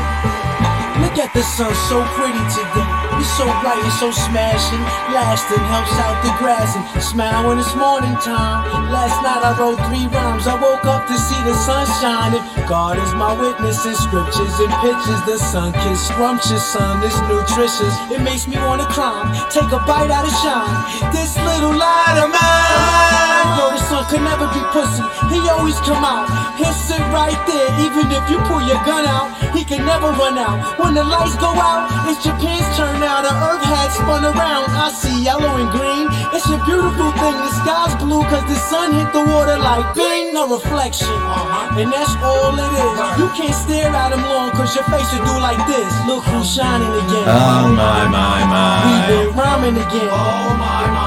[1.02, 2.89] Look at the sun, so pretty today.
[3.20, 4.80] It's so bright and so smashing.
[5.12, 8.64] Lasting helps out the grass and smile when it's morning time.
[8.88, 10.48] Last night I wrote three rhymes.
[10.48, 12.40] I woke up to see the sun shining.
[12.64, 15.20] God is my witness in scriptures and pictures.
[15.28, 17.92] The sun kiss scrumptious, sun is nutritious.
[18.08, 19.36] It makes me wanna climb.
[19.52, 21.12] Take a bite out of shine.
[21.12, 23.60] This little light of mine.
[23.60, 25.04] Yo, the sun could never be pussy.
[25.28, 26.49] He always come out.
[26.60, 29.32] He'll sit right there, even if you pull your gun out.
[29.56, 30.60] He can never run out.
[30.76, 33.24] When the lights go out, it's Japan's turn now.
[33.24, 34.68] The earth has spun around.
[34.76, 36.12] I see yellow and green.
[36.36, 37.38] It's a beautiful thing.
[37.40, 41.08] The sky's blue cause the sun hit the water like bing, a reflection.
[41.08, 41.80] Uh-huh.
[41.80, 42.92] And that's all it is.
[43.24, 45.88] You can't stare at him long cause your face will do like this.
[46.12, 47.24] Look who's shining again.
[47.24, 48.84] Oh my, my, my.
[48.84, 50.12] We've been rhyming again.
[50.12, 50.99] Oh my, my,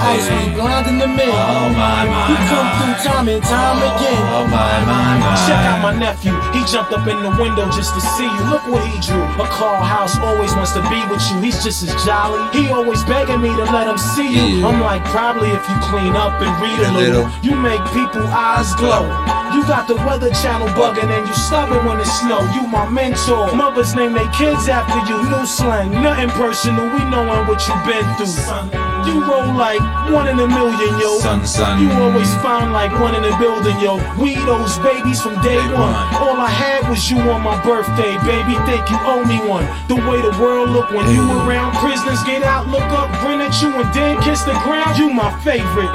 [0.00, 1.28] Ice be blinding the men.
[1.28, 4.22] Oh my, my, You come through time and time oh, again.
[4.32, 5.36] Oh my, my, my.
[5.44, 6.32] Check out my nephew.
[6.56, 8.42] He jumped up in the window just to see you.
[8.48, 9.20] Look what he drew.
[9.20, 11.44] A Carl House always wants to be with you.
[11.44, 12.40] He's just as jolly.
[12.56, 14.64] He always begging me to let him see you.
[14.64, 14.68] Yeah.
[14.72, 17.28] I'm like, probably if you clean up and read a little.
[17.44, 19.04] you make people eyes glow.
[19.52, 22.40] You got the weather channel bugging and you stubborn when it snow.
[22.54, 23.52] You my mentor.
[23.52, 25.20] Mothers name their kids after you.
[25.28, 26.88] New slang, nothing personal.
[26.88, 28.89] We knowin' what you been through.
[29.06, 29.80] You roll like
[30.12, 31.18] one in a million, yo.
[31.18, 31.80] Son, son.
[31.82, 33.96] You always found like one in a building, yo.
[34.18, 35.94] We those babies from day one.
[36.20, 38.54] All I had was you on my birthday, baby.
[38.68, 39.66] Think you owe me one.
[39.88, 41.74] The way the world look when you around.
[41.76, 44.98] Prisoners get out, look up, grin at you, and then kiss the ground.
[44.98, 45.90] You my favorite.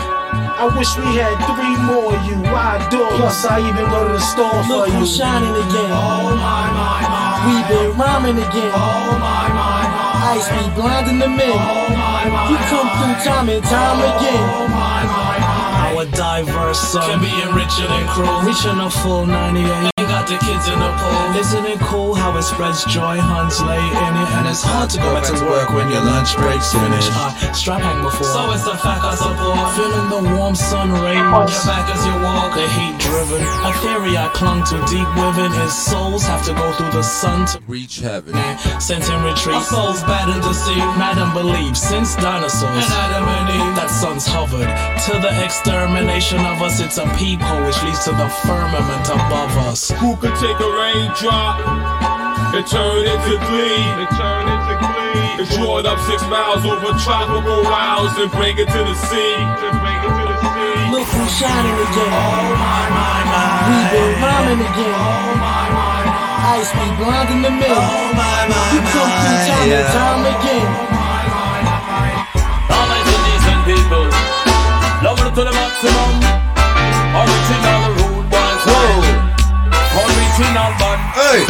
[0.56, 2.40] I wish we had three more of you.
[2.48, 3.12] I adore.
[3.20, 5.04] Plus, I even go to the store for Look you.
[5.04, 5.92] who's shining again.
[5.92, 7.36] Oh my, my, my.
[7.46, 8.72] We've been rhyming again.
[8.72, 9.75] Oh my, my,
[10.36, 10.42] my.
[10.42, 11.56] Ice be blinding the men.
[11.56, 12.50] My, my.
[12.50, 14.66] You come through time and time again.
[15.96, 18.48] Our diverse song can be richer than crew.
[18.48, 19.95] Reaching a full 98.
[20.26, 21.38] The kids in the pool.
[21.38, 23.22] Isn't it cool how it spreads joy?
[23.22, 26.34] Huns lay in it, and it's hard to go back to work when your lunch
[26.36, 27.14] break's finished.
[27.14, 29.62] I strap hang before, so it's the fact I support.
[29.78, 32.58] Feeling the warm sun rays on your back as you walk.
[32.58, 35.54] The heat driven, a theory I clung to deep within.
[35.62, 38.34] His souls have to go through the sun to reach heaven.
[38.82, 40.82] Sent in retreat, our souls battered to see.
[40.98, 44.74] Madam believes since dinosaurs and Adam and Eve, that sun's hovered
[45.06, 46.82] to the extermination of us.
[46.82, 49.94] It's a peephole which leads to the firmament above us.
[50.02, 51.60] Who could take a raindrop
[52.56, 53.84] and turn into glee?
[54.00, 55.44] And turn into glee.
[55.44, 59.36] And draw it up six miles over tropical wilds and bring it to the sea.
[59.36, 60.94] And bring it to the sea.
[60.94, 62.12] Look who's shining again.
[62.16, 63.68] Oh my my my.
[63.68, 64.96] We been rhyming again.
[64.96, 66.60] Oh my my my.
[66.60, 67.76] Ice be blind in the middle.
[67.76, 68.72] Oh my my my.
[68.72, 70.70] You come through time and time again.
[70.70, 72.14] Oh my my my.
[72.72, 74.06] All my decent people,
[75.04, 76.12] love it to the maximum.
[77.16, 77.65] Original rude boys,
[80.36, 81.02] original band.
[81.16, 81.46] Hey.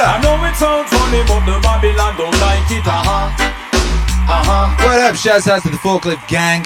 [0.00, 2.86] I know it sounds funny, but the Babylon don't like it.
[2.86, 3.30] Uh-huh.
[4.30, 4.84] Uh-huh.
[4.84, 5.16] What up?
[5.16, 6.62] Shouts out to the Forklift Gang.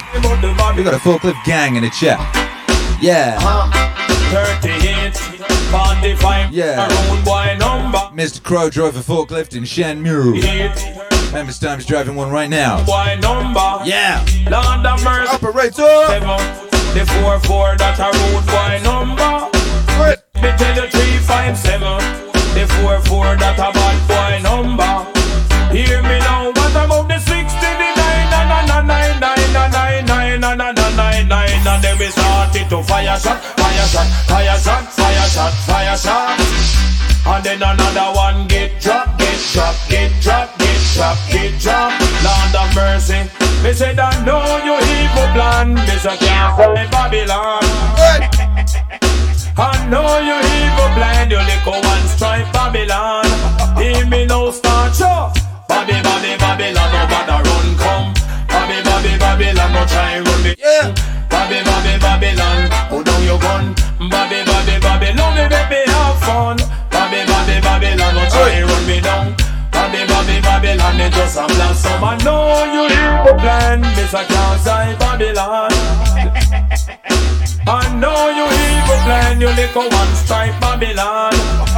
[0.76, 2.18] We got a Forklift Gang in the chat.
[3.00, 3.38] Yeah.
[4.32, 6.88] 38, 45, Yeah.
[6.88, 7.98] around boy number.
[8.14, 8.42] Mr.
[8.42, 10.40] Crow drove a forklift in Shenmue.
[11.32, 12.78] Memphis Time's driving one right now.
[13.20, 13.80] Number.
[13.84, 14.24] Yeah.
[14.48, 15.32] Lord of mercy.
[15.32, 16.06] Operator.
[16.06, 16.72] Seven.
[16.92, 19.01] The four four that a road boy number.
[21.52, 21.98] Five seven.
[22.54, 25.04] The four four that a bad boy number.
[25.72, 26.52] Hear me now.
[26.52, 30.96] What about the sixty the nine nine nine nine nine nine nine nine nine nine
[30.96, 35.52] nine nine and then we started to fire shot, fire shot, fire shot, fire shot,
[35.68, 36.40] fire shot.
[37.24, 41.92] And then another one get drop, get drop, get drop, get drop, get drop.
[42.24, 43.28] Land of mercy.
[43.62, 45.74] Me said I know you evil plan.
[45.86, 47.62] This a can't Babylon.
[49.56, 51.30] I know you evil plan.
[51.30, 53.26] You little one stripe Babylon.
[53.76, 55.32] Hear me now start show.
[55.68, 58.08] Babby, Babby, Babylon, no bother run come.
[58.48, 60.54] Babby, Babby, Babylon, no try run me.
[60.58, 60.94] Yeah.
[61.28, 63.74] Babby, Babby, Babylon, put down your gun.
[64.08, 66.56] Babby, Babby, Babylon, me me have fun.
[66.88, 69.36] Babby, Babby, Babylon, no try run me down.
[69.70, 71.74] Babby, Babby, Babylon, it just a.
[71.74, 75.72] Some I know you evil plan, Miss I can't Babylon.
[77.66, 81.30] I know you evil plan, you little one stripe Babylon.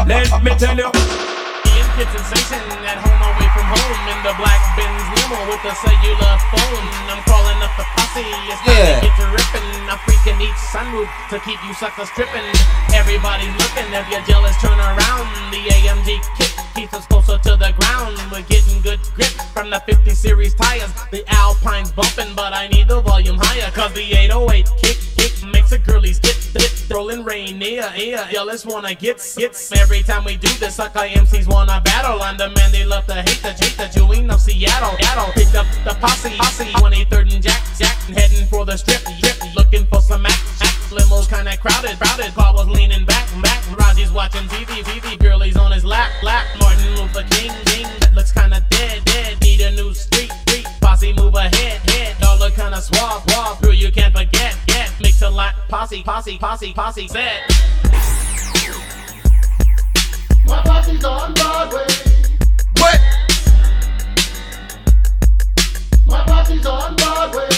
[0.08, 0.88] Let me tell you.
[0.88, 5.74] Ian Kid sensation at home away from home in the black Benz limo with the
[5.74, 6.86] cellular phone.
[7.10, 8.22] I'm calling up the posse.
[8.22, 9.00] It's time Yeah.
[9.00, 9.88] to get to ripping.
[9.90, 12.44] I'm freaking each sunroof to keep you suckers tripping.
[12.92, 13.92] Everybody's looking.
[13.92, 15.26] If you're jealous, turn around.
[15.50, 18.18] The AMG kick keeps us closer to the ground.
[18.30, 20.90] We're getting good grip from the 50 series tires.
[21.10, 23.70] The Alpine's bumping, but I need the volume higher.
[23.72, 26.70] Cause the 808 kick kick makes the girlies get lit.
[26.90, 28.30] Rolling rain, yeah, yeah.
[28.30, 29.72] Jealous wanna get gets.
[29.72, 32.20] Every time we do this, sucker MCs wanna battle.
[32.22, 34.96] I'm the man they love to hate the hate the Jewing of Seattle.
[34.98, 35.23] Seattle.
[35.32, 36.72] Picked up the posse, posse.
[36.72, 37.96] 23rd and Jack, Jack.
[38.12, 39.36] Heading for the strip, strip.
[39.56, 40.92] Looking for some act, act.
[40.92, 42.34] Limo's kinda crowded, crowded.
[42.34, 43.62] Car was leaning back, back.
[43.78, 45.16] Raji's watching TV, TV.
[45.16, 46.46] Girlies on his lap, lap.
[46.58, 47.86] Martin Luther King, King.
[48.00, 49.40] That looks kinda dead, dead.
[49.40, 50.66] Need a new street, street.
[50.80, 52.16] Posse move ahead, head.
[52.20, 53.60] Y'all look kinda suave, suave.
[53.62, 54.90] Girl, you can't forget, get.
[55.00, 57.08] Mix a lot, posse, posse, posse, posse.
[57.08, 57.50] Set.
[60.46, 61.86] My posse's on Broadway.
[62.78, 63.00] What?
[66.06, 67.48] My posse's on Broadway.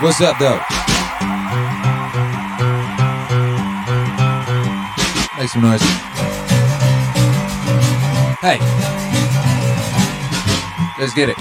[0.00, 0.60] What's up, though?
[5.38, 5.82] Make some noise.
[8.40, 8.58] Hey.
[10.98, 11.36] Let's get it.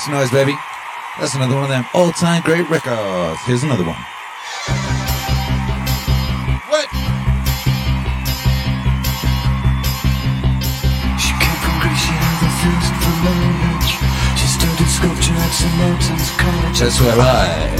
[0.00, 0.56] Make some noise, baby.
[1.18, 3.40] That's another one of them all-time great records.
[3.44, 3.98] Here's another one.
[6.68, 6.88] What?
[11.20, 13.92] She came from Greece, she had a thirst for knowledge.
[14.38, 15.76] She studied sculpture at St.
[15.76, 16.78] Martin's College.
[16.80, 17.76] That's where I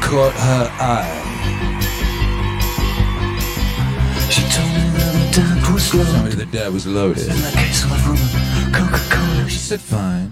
[0.00, 1.17] caught her eye.
[5.68, 7.28] Her dad was Told me that dad was loaded.
[7.28, 7.90] In that case of
[8.72, 9.48] Coca-Cola.
[9.48, 10.30] She said fine.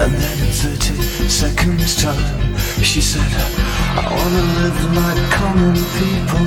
[0.00, 0.94] And then in 30
[1.28, 3.26] seconds time She said
[3.98, 6.46] I wanna live like common people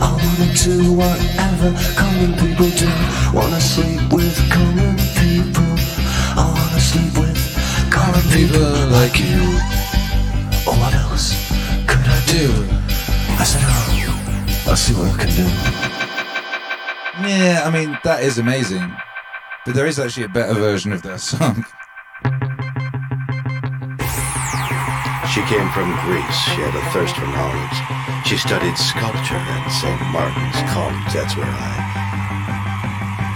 [0.00, 2.88] I wanna do whatever common people do
[3.34, 5.66] Wanna sleep with common people
[6.38, 7.36] I wanna sleep with
[7.90, 9.42] common people like you
[10.64, 11.34] Or what else
[11.88, 12.46] could I do?
[13.38, 14.05] I said oh
[14.68, 15.46] I'll see what I can do
[17.28, 18.94] Yeah, I mean that is amazing,
[19.64, 21.64] but there is actually a better version of that song.
[25.32, 26.38] She came from Greece.
[26.48, 27.78] She had a thirst for knowledge.
[28.26, 30.00] She studied sculpture at St.
[30.10, 31.12] Martin's College.
[31.12, 31.76] That's where I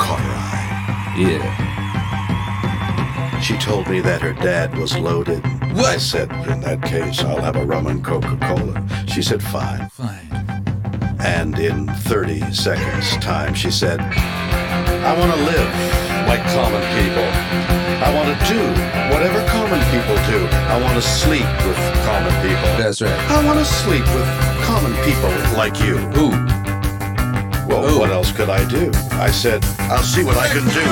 [0.00, 1.14] caught her eye.
[1.16, 1.70] Yeah.
[3.40, 5.44] She told me that her dad was loaded.
[5.74, 5.86] What?
[5.86, 8.82] I said, in that case, I'll have a rum and Coca-Cola.
[9.06, 9.88] She said, fine.
[9.90, 10.29] Fine.
[11.22, 15.68] And in 30 seconds time, she said, I want to live
[16.26, 17.26] like common people.
[18.00, 18.60] I want to do
[19.12, 20.46] whatever common people do.
[20.68, 22.68] I want to sleep with common people.
[22.78, 23.12] That's right.
[23.30, 24.26] I want to sleep with
[24.64, 25.96] common people like you.
[26.16, 26.30] Ooh.
[27.68, 28.90] Well, what else could I do?
[29.12, 30.84] I said, I'll see what I can do.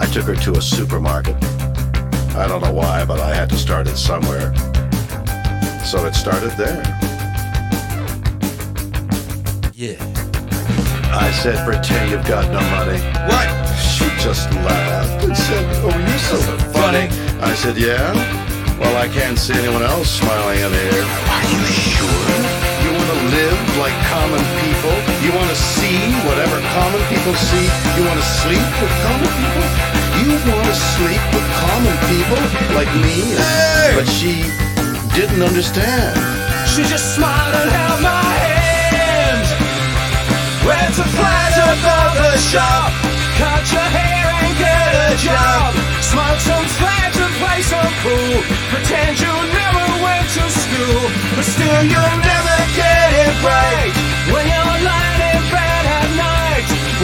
[0.00, 1.36] I took her to a supermarket.
[2.36, 4.50] I don't know why, but I had to start it somewhere.
[5.86, 6.82] So it started there.
[9.72, 10.02] Yeah.
[11.14, 12.98] I said, pretend you've got no money.
[13.30, 13.46] What?
[13.78, 16.38] She just laughed and said, oh, you're so
[16.74, 17.06] funny.
[17.38, 18.10] I said, yeah?
[18.82, 21.06] Well, I can't see anyone else smiling in here.
[21.30, 22.34] Are you sure?
[22.82, 24.94] You want to live like common people?
[25.22, 27.70] You want to see whatever common people see?
[27.94, 29.93] You want to sleep with common people?
[30.20, 32.42] You want to sleep with common people
[32.78, 33.34] like me?
[33.96, 34.46] But she
[35.14, 36.14] didn't understand.
[36.70, 39.46] She just smiled and held my hand.
[40.66, 42.90] Went to Plaza Burger Shop.
[43.38, 45.74] Cut your hair and get a job.
[46.00, 48.36] Smoke some fags and play some pool.
[48.70, 51.00] Pretend you never went to school.
[51.34, 53.92] But still you'll never get it right.
[54.32, 55.13] When you're lying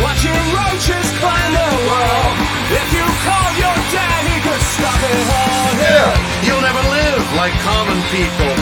[0.00, 2.26] Watching roaches climb the wall.
[2.72, 5.68] If you call your dad, he could stop it all.
[5.76, 6.08] Yeah,
[6.46, 8.52] you'll never live like common people.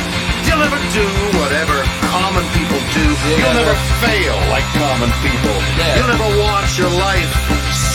[0.46, 1.06] You'll never do
[1.38, 1.76] whatever
[2.10, 3.06] common people do.
[3.38, 5.56] You'll never fail like common people.
[5.94, 7.30] You'll never watch your life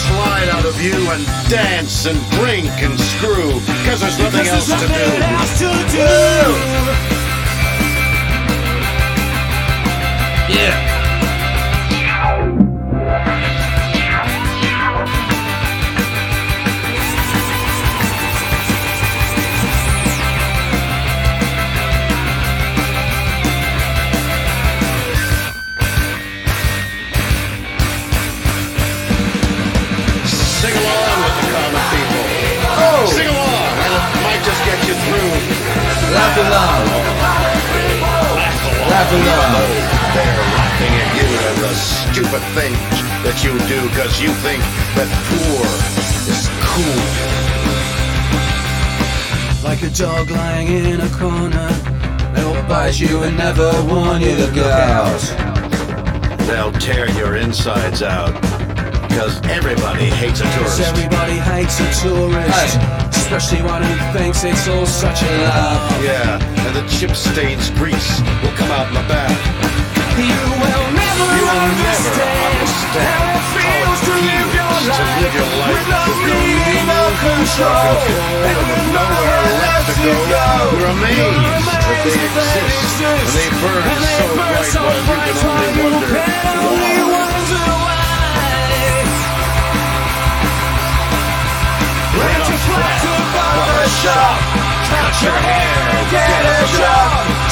[0.07, 4.87] slide out of you and dance and drink and screw because there's nothing else to
[4.87, 5.97] do.
[5.97, 6.92] Yeah.
[63.53, 68.19] Especially one who thinks it's all such a laugh Yeah, and the chip stains grease
[68.41, 69.29] will come out in the back.
[70.17, 74.89] You will never You will never understand understand how it feels to live your to
[74.89, 77.93] life live your life with no meaning, no control,
[78.41, 83.05] and with nowhere left to go, you're amazed that they exist.
[83.05, 86.32] And they burn so bright while you can only
[94.01, 94.37] shop.
[94.89, 97.09] Cut your hair, get a job.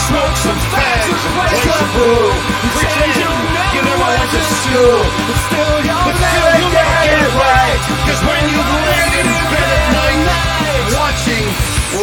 [0.09, 2.29] Smoke some fags play some pool.
[2.73, 5.01] Pretend you never went to school.
[5.27, 7.79] But still you'll never get it right.
[8.07, 11.45] Cause when you've laid in bed at night, watching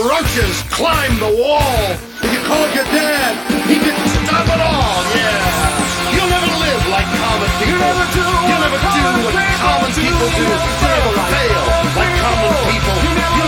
[0.07, 1.83] roaches climb the wall,
[2.23, 3.33] and you called your dad,
[3.67, 6.15] he didn't stop at all, yeah.
[6.15, 7.75] You'll never live like common people.
[7.75, 10.47] You'll never do, You'll never do what common people do.
[10.47, 11.61] You'll never fail
[11.99, 12.98] like common people.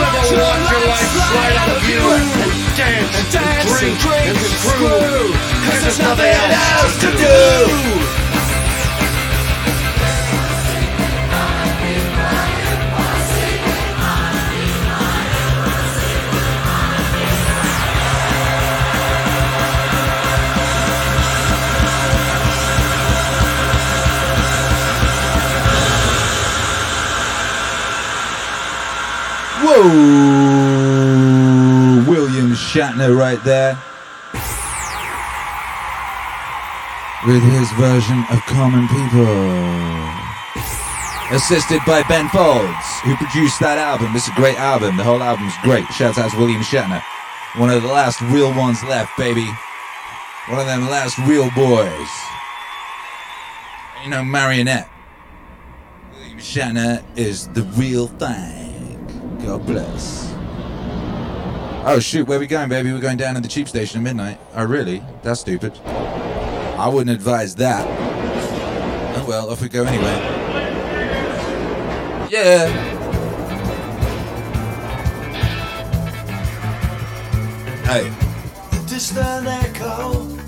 [0.00, 5.32] Never watch your life slide out of you and dance and drink and screw.
[5.66, 8.19] Cause there's nothing else to do.
[29.72, 29.86] Whoa!
[32.08, 33.78] William Shatner right there.
[37.24, 39.46] With his version of Common People.
[41.30, 44.16] Assisted by Ben Folds, who produced that album.
[44.16, 44.96] It's a great album.
[44.96, 45.86] The whole album's great.
[45.92, 47.00] Shout out to William Shatner.
[47.54, 49.46] One of the last real ones left, baby.
[50.48, 52.10] One of them last real boys.
[54.00, 54.90] Ain't no marionette.
[56.12, 58.69] William Shatner is the real thing.
[59.44, 60.34] God bless.
[61.82, 62.92] Oh shoot, where we going, baby?
[62.92, 64.38] We're going down to the cheap station at midnight.
[64.54, 65.02] Oh really?
[65.22, 65.76] That's stupid.
[65.86, 67.86] I wouldn't advise that.
[69.16, 70.40] Oh well, off we go anyway.
[72.30, 72.68] Yeah.
[77.84, 78.08] Hey.
[78.70, 80.38] The distant echo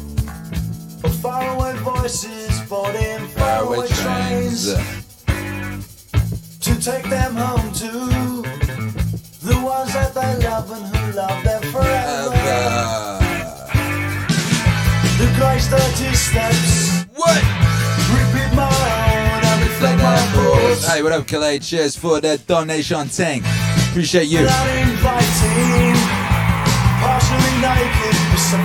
[1.02, 4.74] of faraway voices boarding faraway trains
[6.60, 8.41] to take them home to
[9.52, 12.32] the ones that they love and who love them forever.
[12.44, 13.20] Oh,
[15.20, 17.04] the grace dirty steps.
[17.12, 17.42] What?
[18.16, 20.86] Repeat my own and reflect my thoughts.
[20.88, 21.58] Hey, what up, Calais?
[21.58, 23.44] Cheers for the donation tank.
[23.90, 24.40] Appreciate you.
[24.40, 24.96] Inviting,
[27.02, 28.56] partially naked, Mr.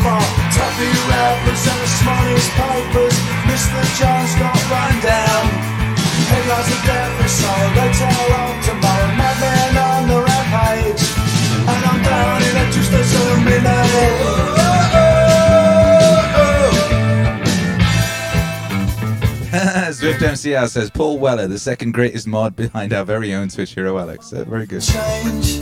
[1.09, 3.17] Rappers and the smartest papers.
[3.49, 3.79] Mr.
[3.99, 5.43] Jones got run down.
[6.31, 9.15] Headlines of death sorrow, they tell on tomorrow.
[9.15, 9.86] Madman
[10.51, 11.01] the
[11.69, 12.71] and I'm down in a
[13.45, 14.87] midnight.
[19.93, 23.97] Swift MCR says Paul Weller, the second greatest mod behind our very own Twitch hero
[23.97, 24.31] Alex.
[24.33, 24.81] Uh, very good.
[24.81, 25.57] Change,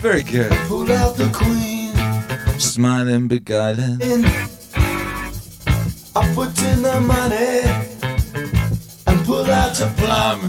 [0.00, 0.50] Very good.
[0.68, 1.90] pull out the queen.
[2.58, 4.00] Smiling, beguiling.
[4.00, 4.24] in.
[6.16, 7.62] I put in the money
[9.06, 10.40] and pull out the plum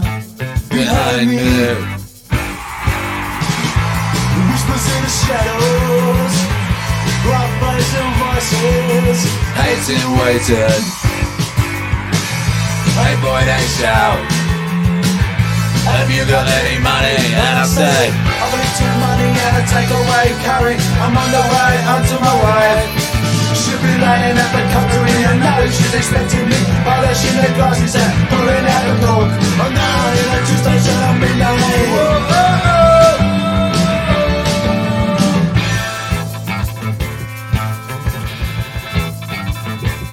[0.68, 2.01] behind me.
[4.82, 6.34] Whispers in the shadows,
[7.22, 9.18] rough blazing voices,
[9.54, 10.82] hating, waiting.
[12.98, 14.18] Hey boy, they shout.
[15.86, 17.14] Have you got any money?
[17.14, 20.74] And I say, I believe too money and a takeaway carry.
[20.98, 22.90] I'm on the way onto my wife.
[23.54, 26.58] She'll be laying at the country and know she's expecting me.
[26.82, 29.30] Polishing her glasses and pulling out the cork.
[29.30, 32.71] Oh, I'm now in a tube station on midnight.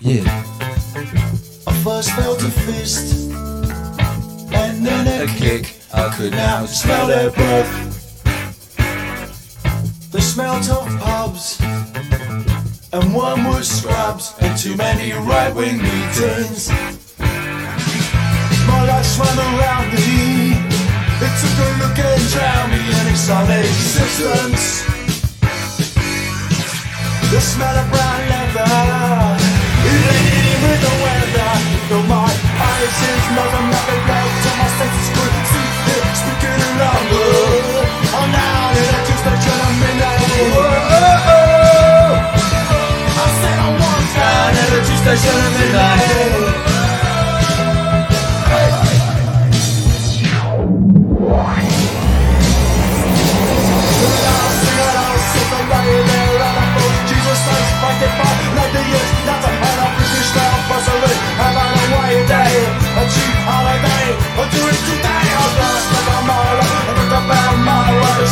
[0.01, 0.23] Yeah.
[1.67, 3.31] I first felt a fist
[4.53, 5.75] and then a, kick.
[5.93, 7.69] I could now smell their breath.
[10.11, 11.59] The smelt of pubs
[12.93, 16.69] and wormwood scrubs and too many right wing meetings.
[18.67, 20.53] My life swam around me.
[21.19, 24.85] It took a look and drowned me in its solid existence.
[27.31, 29.38] The smell of brown leather.
[32.89, 35.13] My senses
[35.49, 35.69] see
[36.17, 37.21] speaking oh, me.
[38.17, 40.25] I'm now in a tube-station of midnight.
[43.13, 46.28] I said I want down in a tube-station of midnight.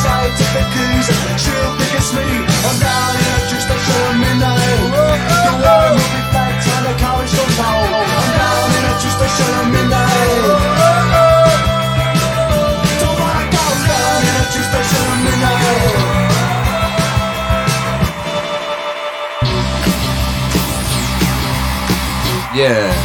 [0.03, 1.07] scientific clues
[1.41, 5.93] She'll think it's me I'm down in a juice that's showing me now The world
[5.97, 7.53] will be fat and the courage don't
[7.97, 8.95] I'm down in a
[9.73, 9.81] me
[14.53, 16.07] Just a showing me now
[22.57, 22.96] Yeah.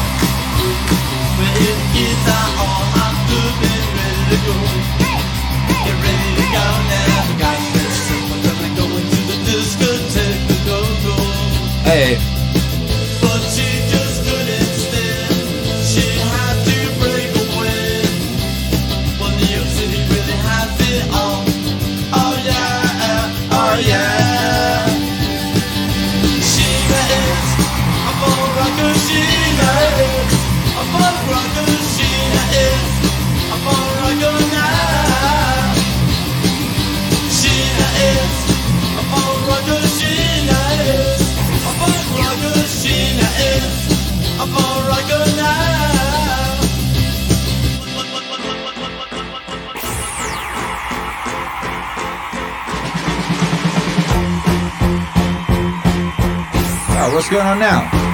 [57.32, 58.11] going on now?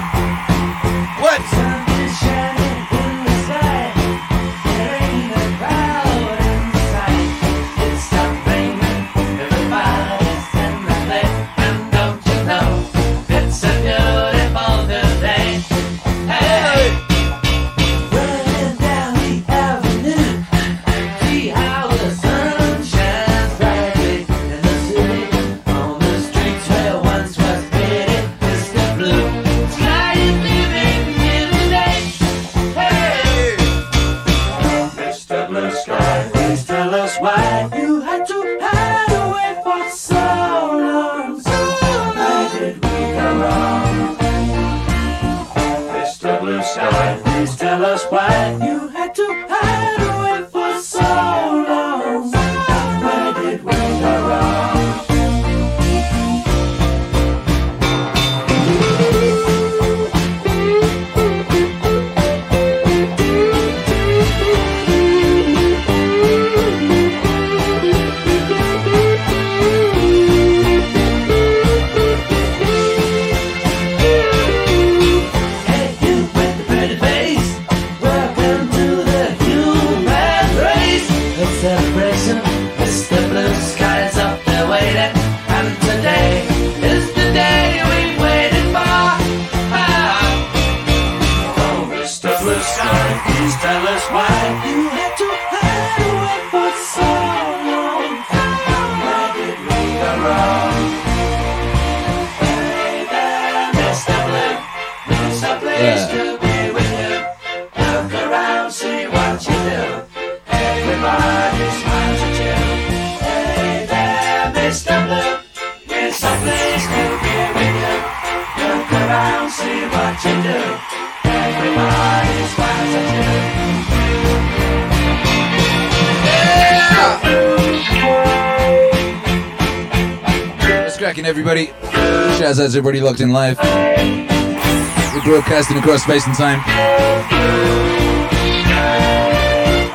[132.68, 133.56] How's everybody locked in live?
[133.56, 136.60] We're broadcasting across space and time.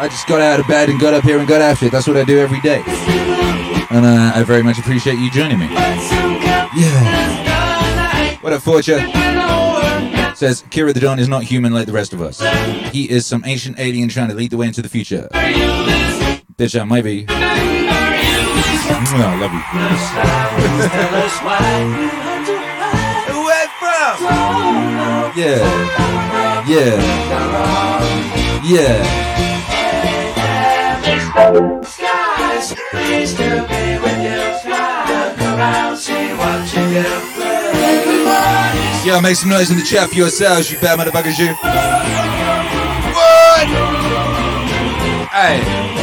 [0.02, 1.92] I just got out of bed and got up here and got after it.
[1.92, 2.82] That's what I do every day.
[3.92, 5.68] And uh, I very much appreciate you joining me.
[6.76, 8.38] Yeah.
[8.42, 9.08] What a fortune!
[10.36, 12.42] Says, Akira the Don is not human like the rest of us.
[12.92, 15.28] He is some ancient alien trying to lead the way into the future.
[15.32, 17.28] Bitch, I might be.
[17.30, 17.44] I
[19.40, 19.54] love
[22.18, 22.23] you.
[25.36, 26.64] Yeah.
[26.68, 26.94] Yeah.
[28.64, 29.04] Yeah.
[31.84, 32.76] Skies,
[39.04, 41.56] Yeah, make some noise in the chat for yourselves, you bad motherfuckers, you.
[43.16, 43.68] What?
[45.32, 46.03] Hey.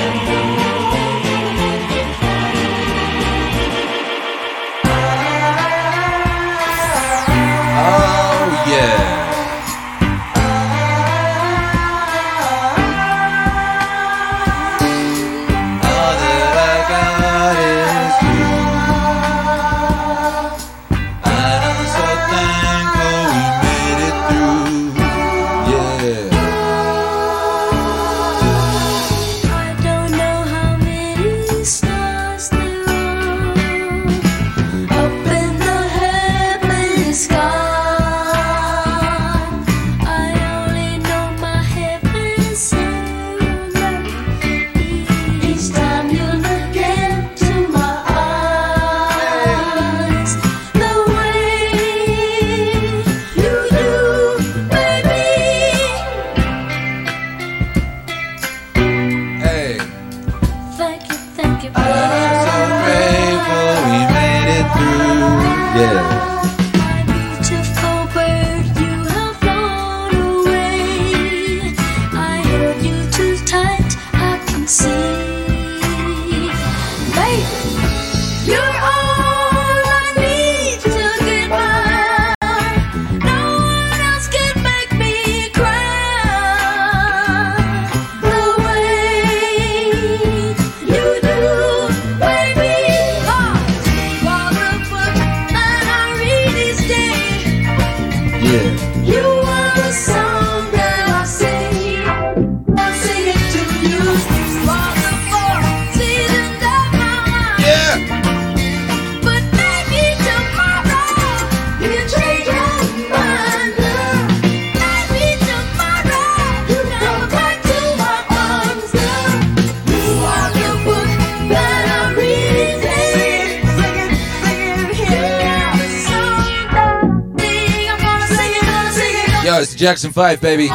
[129.81, 130.69] Jackson 5, baby.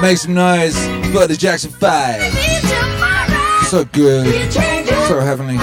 [0.00, 0.74] Make some noise
[1.12, 2.32] for the Jackson 5.
[3.66, 4.50] So good.
[4.50, 5.58] So heavenly.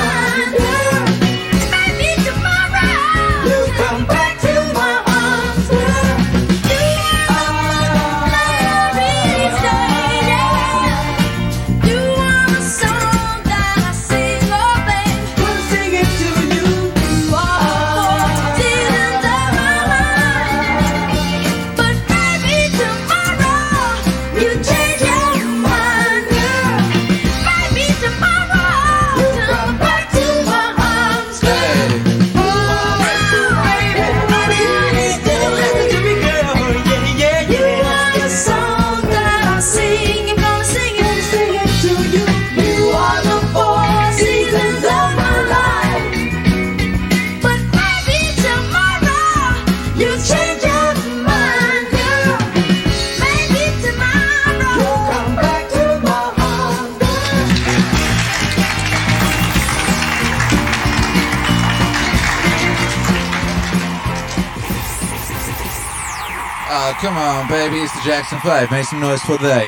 [67.47, 67.83] On, baby.
[67.83, 68.71] It's the Jackson 5.
[68.71, 69.67] Make some noise for they.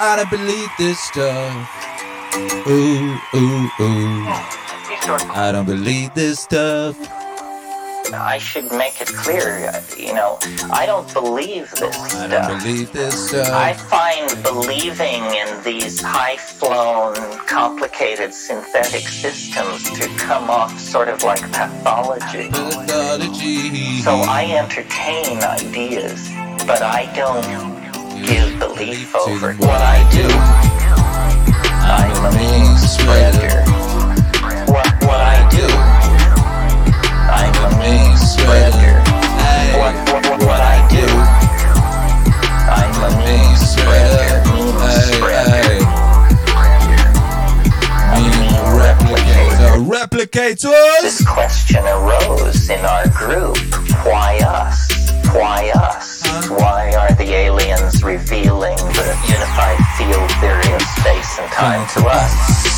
[0.00, 1.52] I don't believe this stuff.
[2.68, 4.24] Ooh, ooh, ooh.
[5.30, 7.17] I don't believe this stuff.
[8.14, 10.38] I should make it clear, you know,
[10.70, 12.30] I don't believe this I stuff.
[12.30, 13.48] don't believe this stuff.
[13.52, 17.14] I find believing in these high flown,
[17.46, 22.50] complicated synthetic systems to come off sort of like pathology.
[24.02, 26.28] So I entertain ideas,
[26.66, 30.28] but I don't give belief over what I do.
[31.90, 33.67] I'm a mean spreader.
[37.88, 39.00] I'm a mean spreader.
[39.78, 41.08] What, what, what I do.
[42.68, 44.44] I'm a mean spreader.
[44.52, 44.76] Mean
[45.16, 45.78] spreader.
[48.12, 49.88] Mean replicator.
[49.88, 51.00] Replicators!
[51.00, 53.56] This question arose in our group.
[54.04, 54.90] Why us?
[55.32, 56.22] Why us?
[56.50, 62.77] Why are the aliens revealing the unified field theory of space and time to us?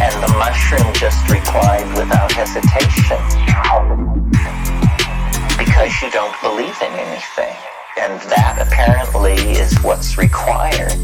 [0.00, 3.18] And the mushroom just replied without hesitation.
[5.58, 7.56] Because you don't believe in anything.
[8.00, 10.94] And that apparently is what's required.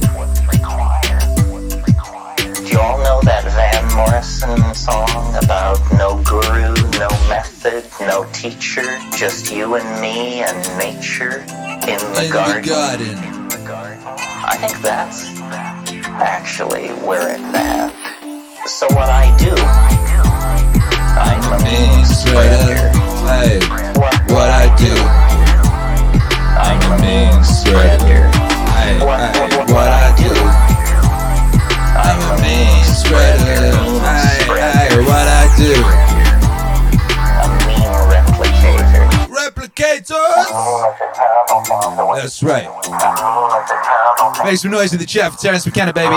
[2.57, 8.99] Do you all know that Van Morrison song about no guru, no method, no teacher,
[9.17, 11.41] just you and me and nature
[11.91, 13.19] in the garden?
[14.47, 15.27] I think that's
[16.21, 18.14] actually where it's at.
[18.67, 19.53] So what I do,
[21.21, 22.89] I'm a mean spreader.
[23.29, 23.61] Hey,
[23.93, 24.95] what, what I do.
[26.57, 28.25] I'm a mean spreader.
[28.73, 30.33] Hey, what, what, what I do.
[31.93, 33.77] I'm a mean spreader.
[34.01, 35.77] Hey, hey, what I do.
[37.45, 39.05] A mean replicator.
[39.29, 40.49] Replicators!
[42.17, 42.67] That's right.
[44.43, 46.17] Make some noise in the chat for Terence McKenna, baby.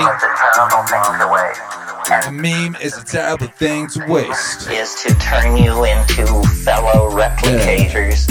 [2.09, 4.69] A meme is a terrible thing to waste.
[4.69, 6.25] is to turn you into
[6.63, 8.29] fellow replicators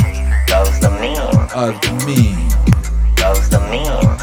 [0.50, 1.50] of the meme.
[1.54, 2.48] Of the meme.
[3.22, 4.18] Of the meme.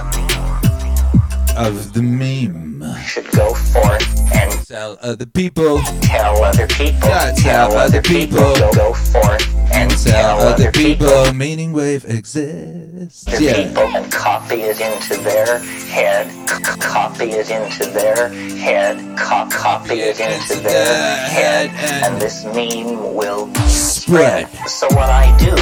[1.56, 2.96] Of the meme.
[3.04, 5.80] Should go forth and tell other people.
[6.02, 7.10] Tell other people.
[7.10, 8.38] Yeah, tell other people.
[8.38, 11.08] Go, go forth and Tell other people.
[11.34, 13.28] Meaningwave exists.
[13.28, 13.54] other Yeah.
[13.66, 15.60] people and copy it into their
[15.90, 16.32] head,
[16.80, 21.70] copy it into their head, copy it into their head,
[22.04, 24.48] and this meme will Spread.
[24.68, 25.56] So what I do,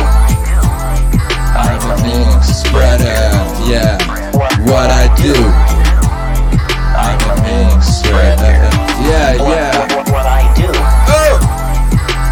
[1.55, 3.05] I'm a meme Spreader.
[3.69, 3.97] Yeah.
[4.65, 5.80] What I do.
[7.81, 8.37] Meme.
[9.01, 9.95] Yeah, What- yeah.
[9.95, 11.39] What, what I do, Oh!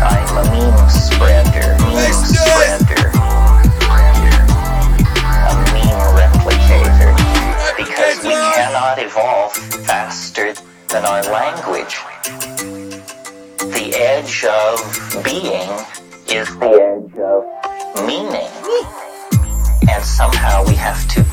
[0.05, 1.73] I'm a meme spreader.
[1.89, 3.09] Meme spreader.
[5.49, 7.11] A meme replicator.
[7.77, 9.53] Because we cannot evolve
[9.87, 10.53] faster
[10.89, 11.97] than our language.
[13.73, 15.69] The edge of being
[16.29, 18.51] is the edge of meaning.
[19.89, 21.23] And somehow we have to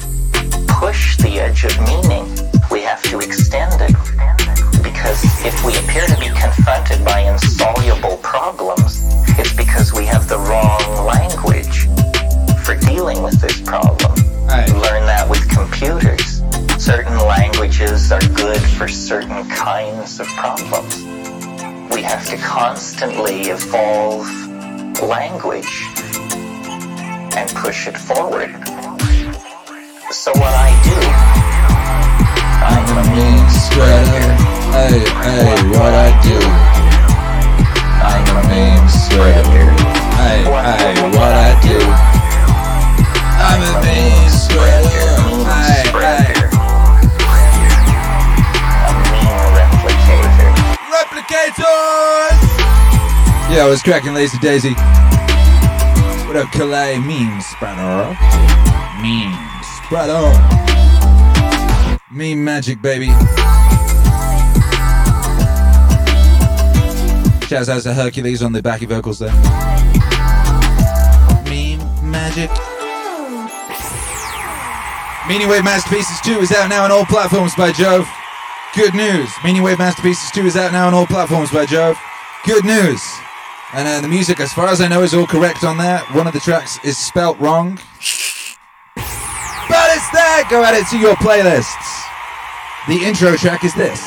[0.69, 2.27] push the edge of meaning.
[2.77, 3.97] We have to extend it.
[4.83, 9.01] Because if we appear to be confronted by insoluble problems,
[9.39, 11.87] it's because we have the wrong language
[12.67, 14.13] for dealing with this problem.
[14.85, 16.43] Learn that with computers.
[16.77, 21.03] Certain languages are good for certain kinds of problems.
[21.95, 24.29] We have to constantly evolve
[25.01, 25.87] language
[27.39, 28.51] and push it forward.
[30.11, 31.56] So what I do,
[32.63, 34.29] I'm a mean spreader.
[34.73, 36.39] Hey, hey, what I do?
[38.01, 39.69] I'm a meme spreader.
[40.17, 41.79] Hey, hey, what I do?
[43.41, 45.11] I'm a meme spreader.
[45.49, 46.37] Hey, hey.
[50.93, 52.41] Replicators!
[53.51, 54.75] Yeah, I was cracking Lazy Daisy.
[56.27, 56.99] What up, Calais?
[56.99, 58.17] Meme spreader.
[59.01, 60.76] Meme spreader.
[62.17, 63.09] Meme magic, baby.
[67.47, 69.35] Shouts out to Hercules on the backy vocals there.
[71.45, 72.49] Meme magic.
[75.29, 78.09] Meaningwave Masterpieces 2 is out now on all platforms by Jove.
[78.75, 79.29] Good news.
[79.45, 81.99] Meaningwave Masterpieces 2 is out now on all platforms by Jove.
[82.47, 83.03] Good news.
[83.75, 85.99] And uh, the music, as far as I know, is all correct on there.
[86.13, 87.79] One of the tracks is spelt wrong.
[89.69, 90.45] But it's there!
[90.49, 91.96] Go add it to your playlists.
[92.89, 94.01] The intro track is this.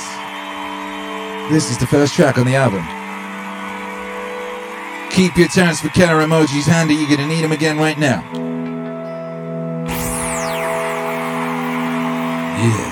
[1.51, 2.81] This is the first track on the album.
[5.11, 8.23] Keep your Terence McKenna emojis handy, you're gonna need them again right now.
[12.61, 12.88] Yeah.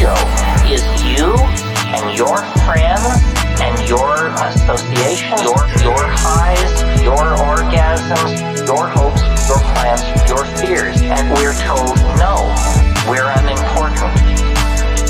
[0.00, 1.36] Is you
[1.92, 3.04] and your friends
[3.60, 6.72] and your association, your, your highs,
[7.04, 11.02] your orgasms, your hopes, your plans, your fears.
[11.02, 12.48] And we're told, no,
[13.12, 14.16] we're unimportant.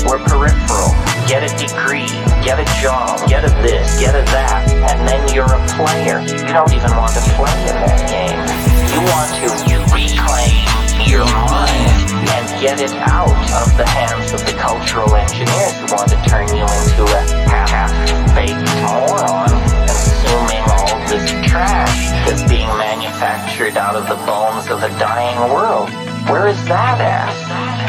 [0.03, 0.91] We're peripheral.
[1.27, 2.11] Get a degree,
[2.43, 6.19] get a job, get a this, get a that, and then you're a player.
[6.19, 8.43] You don't even want to play in that game.
[8.91, 9.47] You want to
[9.95, 11.90] reclaim your mind
[12.61, 16.61] get it out of the hands of the cultural engineers who want to turn you
[16.61, 18.53] into a half-baked
[18.85, 19.49] moron,
[19.89, 25.89] consuming all this trash that's being manufactured out of the bones of a dying world.
[26.29, 27.33] Where is that at?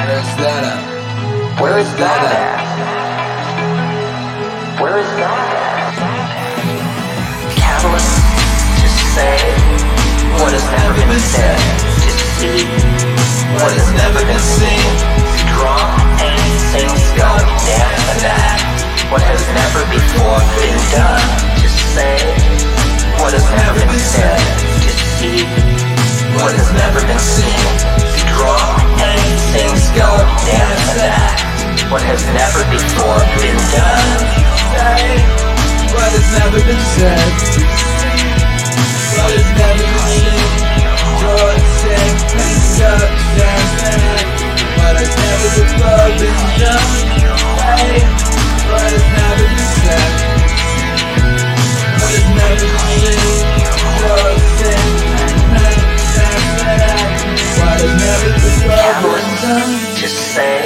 [0.08, 1.60] Where's that at?
[1.60, 2.64] Where is that at?
[4.80, 5.92] Where is that at?
[7.60, 8.08] Catalyst
[8.80, 9.36] to say
[10.40, 11.91] what has never been said,
[12.42, 14.90] what has never been seen,
[15.54, 15.78] draw,
[16.18, 18.66] paint, sing, sculpt, dance, and act
[19.14, 21.22] what has never before been done,
[21.62, 22.18] to say
[23.22, 24.42] what has never been said,
[24.82, 24.90] to
[25.22, 25.46] see
[26.34, 27.62] what has never been seen,
[28.34, 28.58] draw,
[28.98, 31.46] paint, sing, sculpt, dance, and act
[31.94, 34.18] what has never before been done.
[35.94, 37.22] What has never been said.
[39.14, 41.66] What has never been Jordan
[42.76, 43.32] Subject
[45.18, 46.52] never the love is
[60.32, 60.64] say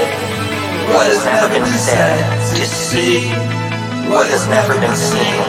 [0.94, 2.22] what has never been said.
[2.54, 3.26] Just see
[4.08, 5.42] what has never been seen.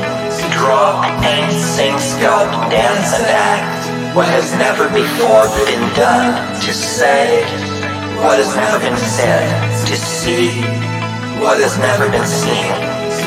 [0.58, 3.77] Drop and sing, sculpt, dance and act
[4.18, 7.44] what has never before been done, to say
[8.18, 9.46] what has never been said,
[9.86, 10.50] to see
[11.38, 12.66] what has never been seen,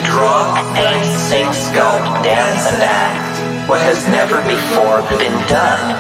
[0.03, 3.69] draw, paint, sing, sculpt, dance, and act.
[3.69, 5.95] What has never before been done.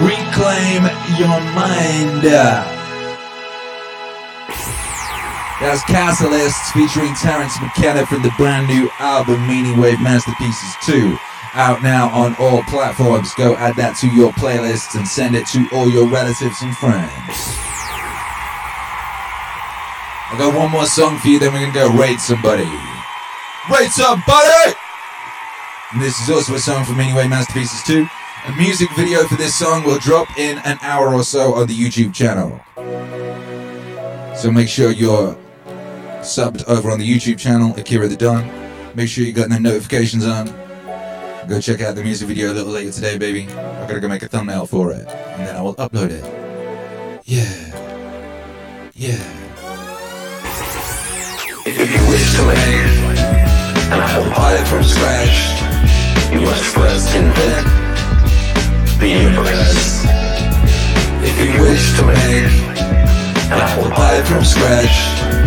[0.00, 0.82] Reclaim
[1.20, 2.71] your mind.
[5.62, 11.16] That's Catalysts featuring Terence McKenna from the brand new album Meaningwave Masterpieces 2.
[11.54, 13.32] Out now on all platforms.
[13.34, 17.06] Go add that to your playlists and send it to all your relatives and friends.
[20.26, 22.66] I got one more song for you, then we're gonna go rate somebody.
[23.70, 24.74] Rate somebody!
[25.92, 28.04] And this is also a song from Meaningwave Masterpieces 2.
[28.48, 31.74] A music video for this song will drop in an hour or so on the
[31.74, 32.58] YouTube channel.
[34.34, 35.38] So make sure you're
[36.22, 38.48] subbed over on the YouTube channel, Akira the Don.
[38.94, 40.46] Make sure you got the notifications on.
[41.48, 43.48] Go check out the music video a little later today, baby.
[43.50, 46.22] I gotta go make a thumbnail for it, and then I will upload it.
[47.24, 47.42] Yeah.
[48.94, 49.18] Yeah.
[51.66, 53.12] If you wish to make
[53.90, 57.66] an apple pie it from scratch, you must first invent
[59.00, 60.04] the universe.
[61.24, 62.52] If you wish to make
[63.50, 65.41] an apple pie it from scratch,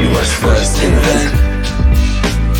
[0.00, 1.32] you must first invent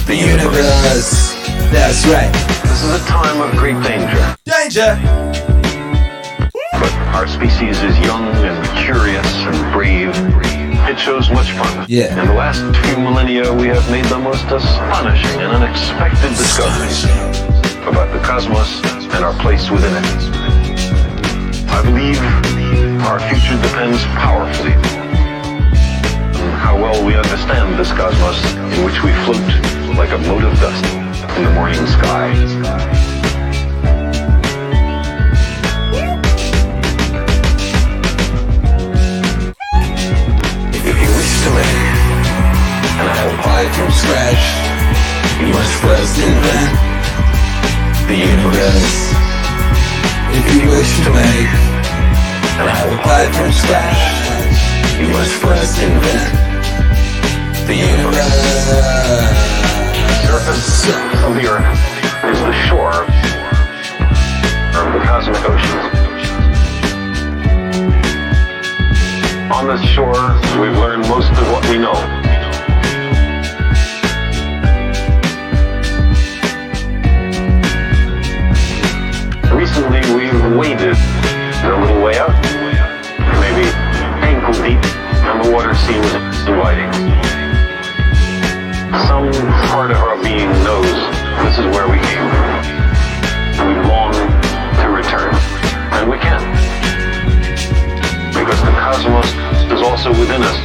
[0.07, 1.33] the universe.
[1.73, 2.31] That's right.
[2.69, 4.37] This is a time of great danger.
[4.45, 5.01] Danger!
[6.73, 10.13] But our species is young and curious and brave.
[10.89, 11.89] It shows much promise.
[11.89, 12.21] Yeah.
[12.21, 17.05] In the last few millennia, we have made the most astonishing and unexpected discoveries
[17.89, 18.83] about the cosmos
[19.15, 20.51] and our place within it.
[21.71, 22.21] I believe
[23.07, 24.90] our future depends powerfully
[26.61, 28.37] how well we understand this cosmos
[28.77, 29.41] in which we float
[29.97, 30.85] like a mote of dust
[31.39, 32.29] in the morning sky.
[40.85, 41.81] If you wish to make
[43.01, 44.45] an apple pie from scratch,
[45.41, 46.73] you must first invent
[48.05, 48.97] the universe.
[50.37, 51.51] If you wish to make
[52.61, 56.50] an apple pie from scratch, you must first invent
[57.67, 58.17] the universe.
[60.07, 60.89] The surface
[61.25, 61.79] of the earth
[62.25, 63.05] is the shore
[64.77, 66.01] of the cosmic oceans.
[69.53, 71.95] On this shore, we've learned most of what we know.
[79.55, 80.97] Recently, we've waded
[81.65, 82.31] a little way out,
[83.41, 83.69] maybe
[84.25, 84.83] ankle deep,
[85.25, 86.07] and the water seems
[86.49, 87.10] inviting.
[89.07, 89.31] Some
[89.71, 90.91] part of our being knows
[91.45, 93.69] this is where we came from.
[93.69, 95.35] We long to return,
[95.95, 96.41] and we can.
[98.33, 99.27] Because the cosmos
[99.71, 100.59] is also within us.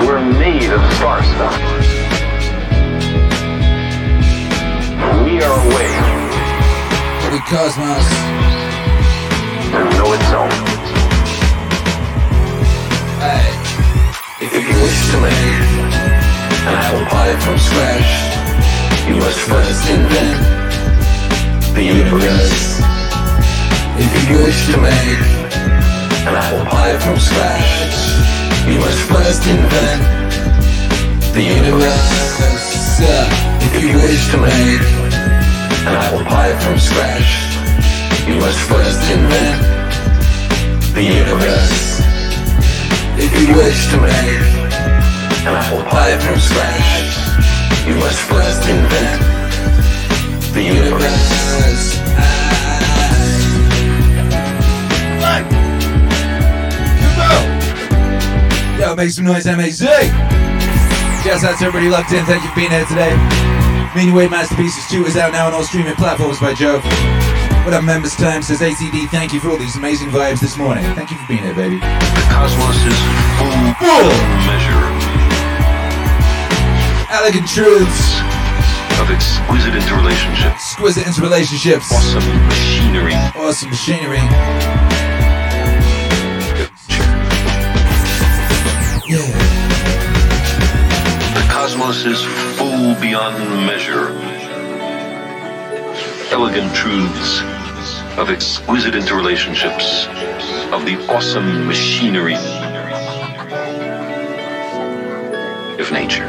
[0.00, 1.54] We're made of star stuff.
[5.24, 6.08] We are a way
[7.30, 8.08] the cosmos
[9.70, 10.52] to know itself.
[13.20, 13.57] Hey.
[14.68, 15.32] If you wish to make
[16.68, 18.12] an apple pie from scratch,
[19.08, 20.40] you must first invent
[21.74, 22.80] the universe.
[23.96, 25.24] If you wish to make
[26.28, 27.64] an apple pie from scratch,
[28.68, 30.02] you must first invent
[31.32, 32.28] the universe.
[33.72, 34.84] If you wish to make
[35.88, 37.30] an apple pie from scratch,
[38.28, 39.62] you must first invent
[40.92, 41.87] the universe.
[43.38, 44.42] You wish to make
[45.46, 49.22] an apple pie from scratch, you must first invent
[50.52, 51.98] the universe.
[58.80, 59.82] Yo, make some noise, MAZ!
[61.24, 62.24] Yes, that's everybody locked in.
[62.26, 63.10] Thank you for being here today.
[63.94, 66.80] Meaningwave Masterpieces 2 is out now on all streaming platforms by Joe.
[67.68, 68.16] What up, members?
[68.16, 69.10] Time says ACD.
[69.10, 70.82] Thank you for all these amazing vibes this morning.
[70.94, 71.76] Thank you for being here, baby.
[71.76, 72.96] The cosmos is
[73.36, 74.08] full, full
[74.48, 74.88] measure.
[77.12, 78.24] Elegant truths
[78.96, 80.54] of exquisite interrelationships.
[80.54, 81.92] Exquisite interrelationships.
[81.92, 83.12] Awesome machinery.
[83.36, 84.16] Awesome machinery.
[89.04, 89.28] Yeah.
[91.34, 92.24] The cosmos is
[92.56, 93.36] full beyond
[93.66, 94.16] measure.
[96.30, 97.40] elegant truths,
[98.18, 100.08] of exquisite interrelationships,
[100.72, 102.34] of the awesome machinery
[105.78, 106.26] of nature.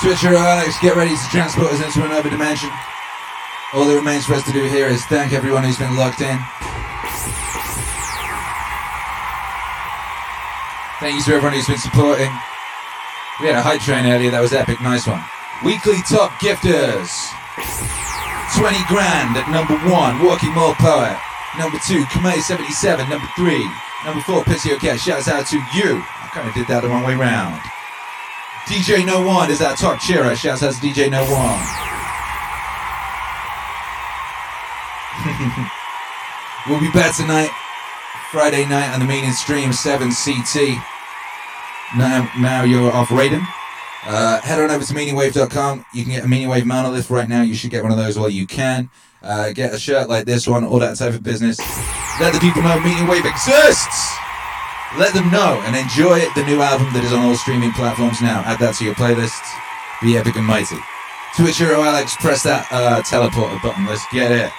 [0.00, 2.70] Switcher Alex, get ready to transport us into another dimension.
[3.74, 6.38] All that remains for us to do here is thank everyone who's been locked in.
[11.00, 12.32] Thank you to everyone who's been supporting.
[13.40, 15.22] We had a hype train earlier, that was epic, nice one.
[15.64, 17.12] Weekly top gifters.
[18.56, 21.20] 20 grand at number one, Walking Mall Poet.
[21.58, 23.08] Number two, Kamei 77.
[23.10, 23.68] Number three,
[24.04, 24.98] number four, Pissio Cat.
[24.98, 26.00] Shouts out to you.
[26.00, 27.60] I kind of did that the wrong way round.
[28.72, 30.34] DJ No One is our top cheerer.
[30.34, 31.60] Shouts out to DJ No One.
[36.68, 37.50] we'll be back tonight,
[38.32, 40.80] Friday night on the meaning stream 7 CT.
[41.98, 43.46] Now, now you're off rating.
[44.04, 45.84] Uh, head on over to meaningwave.com.
[45.92, 47.42] You can get a Meaningwave monolith right now.
[47.42, 48.90] You should get one of those while you can.
[49.22, 51.58] Uh, get a shirt like this one, all that type of business.
[52.20, 54.16] Let the people know Meaningwave exists.
[54.98, 58.42] Let them know and enjoy the new album that is on all streaming platforms now.
[58.44, 59.40] Add that to your playlist.
[60.02, 60.78] Be epic and mighty.
[61.36, 63.86] Twitch Hero Alex, press that uh, teleporter button.
[63.86, 64.50] Let's get it.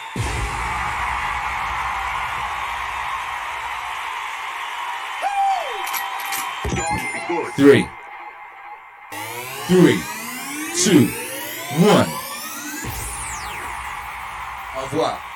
[7.56, 7.86] Three,
[9.72, 10.02] three,
[10.84, 11.08] two,
[11.80, 12.10] one.
[14.76, 15.31] Au revoir.